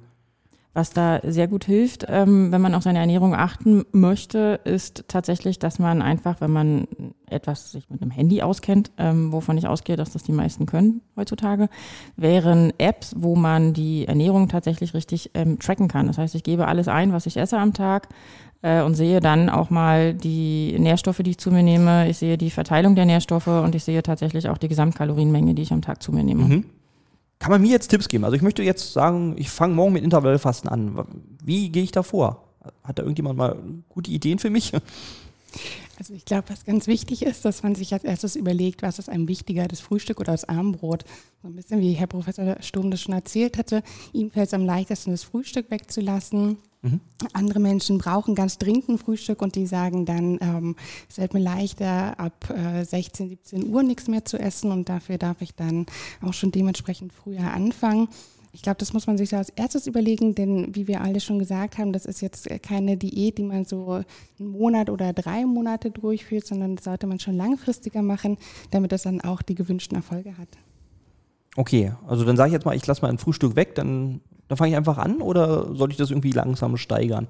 Was 0.75 0.89
da 0.89 1.19
sehr 1.23 1.47
gut 1.47 1.65
hilft, 1.65 2.07
ähm, 2.09 2.51
wenn 2.51 2.61
man 2.61 2.73
auf 2.73 2.81
seine 2.81 2.97
Ernährung 2.97 3.35
achten 3.35 3.83
möchte, 3.91 4.59
ist 4.63 5.05
tatsächlich, 5.07 5.59
dass 5.59 5.77
man 5.77 6.01
einfach, 6.01 6.41
wenn 6.41 6.49
man 6.49 6.87
etwas 7.29 7.71
sich 7.71 7.87
mit 7.91 8.01
einem 8.01 8.09
Handy 8.09 8.41
auskennt, 8.41 8.91
ähm, 8.97 9.31
wovon 9.31 9.55
ich 9.57 9.67
ausgehe, 9.67 9.97
dass 9.97 10.13
das 10.13 10.23
die 10.23 10.31
meisten 10.31 10.65
können 10.65 11.01
heutzutage, 11.15 11.69
wären 12.15 12.73
Apps, 12.79 13.13
wo 13.15 13.35
man 13.35 13.73
die 13.73 14.07
Ernährung 14.07 14.47
tatsächlich 14.47 14.95
richtig 14.95 15.29
ähm, 15.35 15.59
tracken 15.59 15.87
kann. 15.87 16.07
Das 16.07 16.17
heißt, 16.17 16.33
ich 16.33 16.43
gebe 16.43 16.67
alles 16.67 16.87
ein, 16.87 17.13
was 17.13 17.27
ich 17.27 17.37
esse 17.37 17.59
am 17.59 17.73
Tag 17.73 18.09
äh, 18.63 18.81
und 18.81 18.95
sehe 18.95 19.19
dann 19.19 19.49
auch 19.49 19.69
mal 19.69 20.15
die 20.15 20.75
Nährstoffe, 20.79 21.19
die 21.19 21.31
ich 21.31 21.37
zu 21.37 21.51
mir 21.51 21.61
nehme. 21.61 22.09
Ich 22.09 22.17
sehe 22.17 22.35
die 22.39 22.49
Verteilung 22.49 22.95
der 22.95 23.05
Nährstoffe 23.05 23.45
und 23.45 23.75
ich 23.75 23.83
sehe 23.83 24.01
tatsächlich 24.01 24.49
auch 24.49 24.57
die 24.57 24.69
Gesamtkalorienmenge, 24.69 25.53
die 25.53 25.61
ich 25.61 25.71
am 25.71 25.83
Tag 25.83 26.01
zu 26.01 26.11
mir 26.11 26.23
nehme. 26.23 26.45
Mhm. 26.45 26.65
Kann 27.43 27.51
man 27.51 27.61
mir 27.61 27.71
jetzt 27.71 27.89
Tipps 27.89 28.07
geben? 28.07 28.23
Also 28.23 28.37
ich 28.37 28.41
möchte 28.41 28.63
jetzt 28.63 28.93
sagen, 28.93 29.35
ich 29.37 29.49
fange 29.49 29.75
morgen 29.75 29.91
mit 29.91 30.01
Intervallfasten 30.05 30.69
an. 30.69 31.05
Wie 31.43 31.67
gehe 31.67 31.83
ich 31.83 31.91
da 31.91 32.01
vor? 32.01 32.41
Hat 32.85 32.97
da 32.97 33.03
irgendjemand 33.03 33.37
mal 33.37 33.57
gute 33.89 34.11
Ideen 34.11 34.39
für 34.39 34.49
mich? 34.49 34.71
Also 35.99 36.13
ich 36.13 36.23
glaube, 36.23 36.45
was 36.47 36.63
ganz 36.63 36.87
wichtig 36.87 37.21
ist, 37.21 37.43
dass 37.43 37.61
man 37.61 37.75
sich 37.75 37.91
als 37.91 38.05
erstes 38.05 38.37
überlegt, 38.37 38.81
was 38.81 38.97
ist 38.97 39.09
einem 39.09 39.27
wichtiger, 39.27 39.67
das 39.67 39.81
Frühstück 39.81 40.21
oder 40.21 40.31
das 40.31 40.47
Abendbrot. 40.47 41.03
So 41.41 41.49
ein 41.49 41.55
bisschen 41.57 41.81
wie 41.81 41.91
Herr 41.91 42.07
Professor 42.07 42.55
Sturm 42.61 42.89
das 42.91 43.01
schon 43.01 43.13
erzählt 43.13 43.57
hatte, 43.57 43.83
ihm 44.13 44.31
fällt 44.31 44.47
es 44.47 44.53
am 44.53 44.65
leichtesten, 44.65 45.11
das 45.11 45.23
Frühstück 45.23 45.69
wegzulassen. 45.69 46.59
Mhm. 46.83 46.99
Andere 47.31 47.59
Menschen 47.59 47.97
brauchen 47.97 48.35
ganz 48.35 48.57
dringend 48.57 48.89
ein 48.89 48.97
Frühstück 48.97 49.41
und 49.41 49.55
die 49.55 49.65
sagen 49.65 50.05
dann, 50.05 50.37
ähm, 50.41 50.75
es 51.09 51.15
fällt 51.15 51.33
mir 51.33 51.39
leichter, 51.39 52.19
ab 52.19 52.49
äh, 52.49 52.83
16, 52.83 53.29
17 53.29 53.69
Uhr 53.69 53.83
nichts 53.83 54.07
mehr 54.07 54.25
zu 54.25 54.37
essen 54.37 54.71
und 54.71 54.89
dafür 54.89 55.17
darf 55.17 55.41
ich 55.41 55.55
dann 55.55 55.85
auch 56.21 56.33
schon 56.33 56.51
dementsprechend 56.51 57.13
früher 57.13 57.53
anfangen. 57.53 58.09
Ich 58.51 58.61
glaube, 58.61 58.77
das 58.77 58.93
muss 58.93 59.07
man 59.07 59.17
sich 59.17 59.29
so 59.29 59.37
als 59.37 59.49
erstes 59.49 59.87
überlegen, 59.87 60.35
denn 60.35 60.75
wie 60.75 60.87
wir 60.87 61.01
alle 61.01 61.21
schon 61.21 61.39
gesagt 61.39 61.77
haben, 61.77 61.91
das 61.93 62.05
ist 62.05 62.21
jetzt 62.21 62.47
keine 62.61 62.97
Diät, 62.97 63.39
die 63.39 63.43
man 63.43 63.65
so 63.65 63.93
einen 63.93 64.05
Monat 64.51 64.91
oder 64.91 65.11
drei 65.13 65.45
Monate 65.45 65.89
durchführt, 65.89 66.45
sondern 66.45 66.75
das 66.75 66.85
sollte 66.85 67.07
man 67.07 67.19
schon 67.19 67.35
langfristiger 67.35 68.03
machen, 68.03 68.37
damit 68.69 68.91
das 68.91 69.03
dann 69.03 69.21
auch 69.21 69.41
die 69.41 69.55
gewünschten 69.55 69.95
Erfolge 69.95 70.37
hat. 70.37 70.49
Okay, 71.55 71.93
also 72.05 72.25
dann 72.25 72.35
sage 72.35 72.49
ich 72.49 72.53
jetzt 72.53 72.65
mal, 72.65 72.75
ich 72.75 72.85
lasse 72.85 73.01
mal 73.01 73.09
ein 73.09 73.17
Frühstück 73.17 73.55
weg, 73.55 73.73
dann 73.73 74.21
Dann 74.53 74.57
fange 74.57 74.69
ich 74.69 74.77
einfach 74.77 74.99
an 74.99 75.19
oder 75.19 75.73
soll 75.73 75.89
ich 75.89 75.97
das 75.97 76.11
irgendwie 76.11 76.29
langsam 76.29 76.77
steigern? 76.77 77.27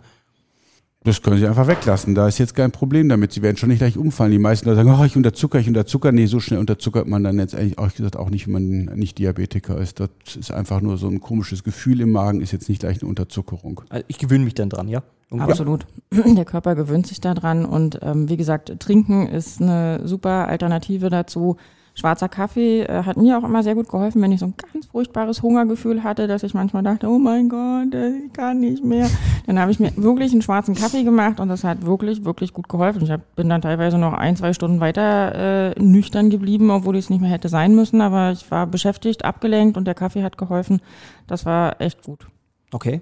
Das 1.06 1.22
können 1.22 1.38
Sie 1.38 1.48
einfach 1.48 1.68
weglassen. 1.68 2.15
Da 2.15 2.27
ist 2.27 2.38
jetzt 2.38 2.53
kein 2.53 2.72
Problem 2.72 3.08
damit. 3.08 3.32
Sie 3.32 3.42
werden 3.42 3.56
schon 3.56 3.70
nicht 3.70 3.80
gleich 3.80 3.98
umfallen. 3.98 4.34
Die 4.34 4.39
meisten 4.39 4.68
Leute 4.68 4.84
sagen, 4.84 4.94
oh, 5.00 5.06
ich 5.06 5.15
unterzucker, 5.15 5.58
ich 5.58 5.70
unterzucker. 5.70 6.12
Nee, 6.12 6.25
so 6.25 6.42
schnell 6.42 6.60
unterzuckert 6.60 7.08
man 7.08 7.24
dann 7.24 7.39
jetzt 7.39 7.56
eigentlich 7.56 7.77
auch 7.77 7.94
gesagt 7.94 8.18
auch 8.18 8.30
nicht, 8.30 8.48
wenn 8.48 8.53
man 8.53 9.00
nicht 9.00 9.20
Diabetiker 9.20 9.77
ist. 9.77 10.01
Das 10.01 10.10
ist 10.38 10.51
einfach 10.51 10.82
nur 10.82 10.98
so 10.98 11.08
ein 11.08 11.22
komisches 11.22 11.63
Gefühl 11.63 12.01
im 12.01 12.12
Magen, 12.12 12.42
ist 12.42 12.51
jetzt 12.51 12.68
nicht 12.68 12.80
gleich 12.80 13.01
eine 13.01 13.08
Unterzuckerung. 13.08 13.84
Also 13.88 14.03
ich 14.10 14.18
gewöhne 14.18 14.44
mich 14.44 14.56
dann 14.56 14.68
dran, 14.68 14.89
ja? 14.89 15.01
Irgendwie. 15.32 15.50
Absolut. 15.50 15.86
Der 16.12 16.46
Körper 16.46 16.75
gewöhnt 16.75 17.08
sich 17.08 17.22
daran 17.22 17.63
und 17.63 18.00
ähm, 18.01 18.27
wie 18.27 18.38
gesagt, 18.38 18.82
Trinken 18.82 19.27
ist 19.27 19.62
eine 19.62 20.06
super 20.06 20.50
Alternative 20.50 21.10
dazu. 21.10 21.56
Schwarzer 21.96 22.28
Kaffee 22.28 22.82
äh, 22.82 23.04
hat 23.04 23.18
mir 23.18 23.38
auch 23.38 23.44
immer 23.44 23.62
sehr 23.62 23.76
gut 23.76 23.88
geholfen, 23.88 24.22
wenn 24.22 24.32
ich 24.32 24.40
so 24.40 24.48
ein 24.48 24.56
ganz 24.74 24.88
furchtbares 24.88 25.44
Hungergefühl 25.44 26.04
hatte, 26.04 26.28
dass 26.28 26.42
ich 26.42 26.54
manchmal 26.56 26.82
dachte, 26.82 27.08
oh 27.08 27.20
mein 27.20 27.50
Gott, 27.50 27.94
ich 27.94 28.34
kann 28.34 28.60
nicht 28.60 28.84
mehr. 28.84 29.10
Dann 29.46 29.60
habe 29.60 29.72
ich 29.72 29.80
mir 29.80 29.92
wirklich 29.96 30.32
einen 30.32 30.42
schwarzen 30.42 30.74
Kaffee 30.74 31.04
gemacht 31.04 31.40
und 31.40 31.50
das 31.50 31.64
hat 31.64 31.86
wirklich, 31.86 32.26
wirklich 32.26 32.52
gut 32.52 32.68
geholfen. 32.68 33.04
Ich 33.04 33.12
hab, 33.12 33.36
bin 33.36 33.48
dann 33.48 33.62
teilweise 33.62 34.00
noch 34.00 34.14
ein, 34.14 34.36
zwei 34.36 34.54
Stunden 34.54 34.80
weiter 34.80 35.76
äh, 35.76 35.80
nüchtern 35.80 36.32
geblieben, 36.32 36.72
obwohl 36.72 36.96
ich 36.96 37.06
es 37.06 37.10
nicht 37.12 37.22
mehr 37.22 37.30
hätte 37.30 37.50
sein 37.50 37.76
müssen, 37.76 38.02
aber 38.02 38.32
ich 38.32 38.50
war 38.50 38.66
beschäftigt, 38.66 39.24
abgelenkt 39.24 39.78
und 39.78 39.86
der 39.86 39.96
Kaffee 39.96 40.24
hat 40.24 40.38
geholfen. 40.38 40.82
Das 41.28 41.46
war 41.46 41.80
echt 41.80 42.04
gut. 42.04 42.28
Okay. 42.72 43.02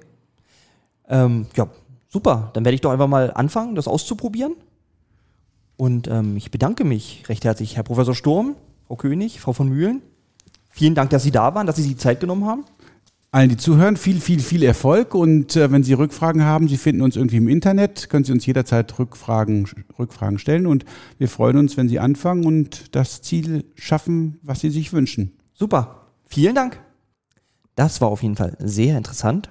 Ähm, 1.08 1.46
ja, 1.56 1.68
super. 2.10 2.52
Dann 2.54 2.66
werde 2.66 2.76
ich 2.76 2.82
doch 2.82 2.92
einfach 2.92 3.08
mal 3.08 3.32
anfangen, 3.32 3.76
das 3.76 3.88
auszuprobieren. 3.88 4.56
Und 5.78 6.08
ähm, 6.10 6.36
ich 6.38 6.52
bedanke 6.52 6.84
mich 6.84 7.24
recht 7.30 7.46
herzlich, 7.46 7.76
Herr 7.76 7.84
Professor 7.84 8.14
Sturm, 8.14 8.56
Frau 8.92 8.98
König, 8.98 9.40
Frau 9.40 9.54
von 9.54 9.70
Mühlen. 9.70 10.02
Vielen 10.70 10.96
Dank, 10.96 11.12
dass 11.12 11.24
Sie 11.24 11.32
da 11.32 11.56
waren, 11.56 11.66
dass 11.66 11.78
Sie 11.78 11.82
sich 11.84 11.94
die 11.94 11.98
Zeit 11.98 12.20
genommen 12.20 12.44
haben. 12.44 12.66
Allen, 13.32 13.48
die 13.48 13.56
zuhören, 13.56 13.96
viel, 13.96 14.20
viel, 14.20 14.42
viel 14.42 14.64
Erfolg. 14.64 15.16
Und 15.16 15.56
äh, 15.56 15.72
wenn 15.72 15.82
Sie 15.82 15.94
Rückfragen 15.94 16.44
haben, 16.44 16.68
Sie 16.68 16.76
finden 16.76 17.02
uns 17.02 17.16
irgendwie 17.16 17.38
im 17.38 17.48
Internet, 17.48 18.10
können 18.10 18.26
Sie 18.26 18.34
uns 18.34 18.46
jederzeit 18.46 19.00
Rückfragen, 19.00 19.66
Rückfragen 19.98 20.40
stellen. 20.40 20.68
Und 20.68 20.84
wir 21.18 21.30
freuen 21.30 21.56
uns, 21.56 21.78
wenn 21.78 21.88
Sie 21.88 22.00
anfangen 22.00 22.46
und 22.46 22.94
das 22.94 23.22
Ziel 23.22 23.64
schaffen, 23.76 24.40
was 24.44 24.60
Sie 24.60 24.72
sich 24.72 24.92
wünschen. 24.92 25.38
Super. 25.54 26.08
Vielen 26.26 26.56
Dank. 26.56 26.78
Das 27.76 28.02
war 28.02 28.10
auf 28.10 28.24
jeden 28.24 28.36
Fall 28.36 28.58
sehr 28.60 28.98
interessant. 28.98 29.48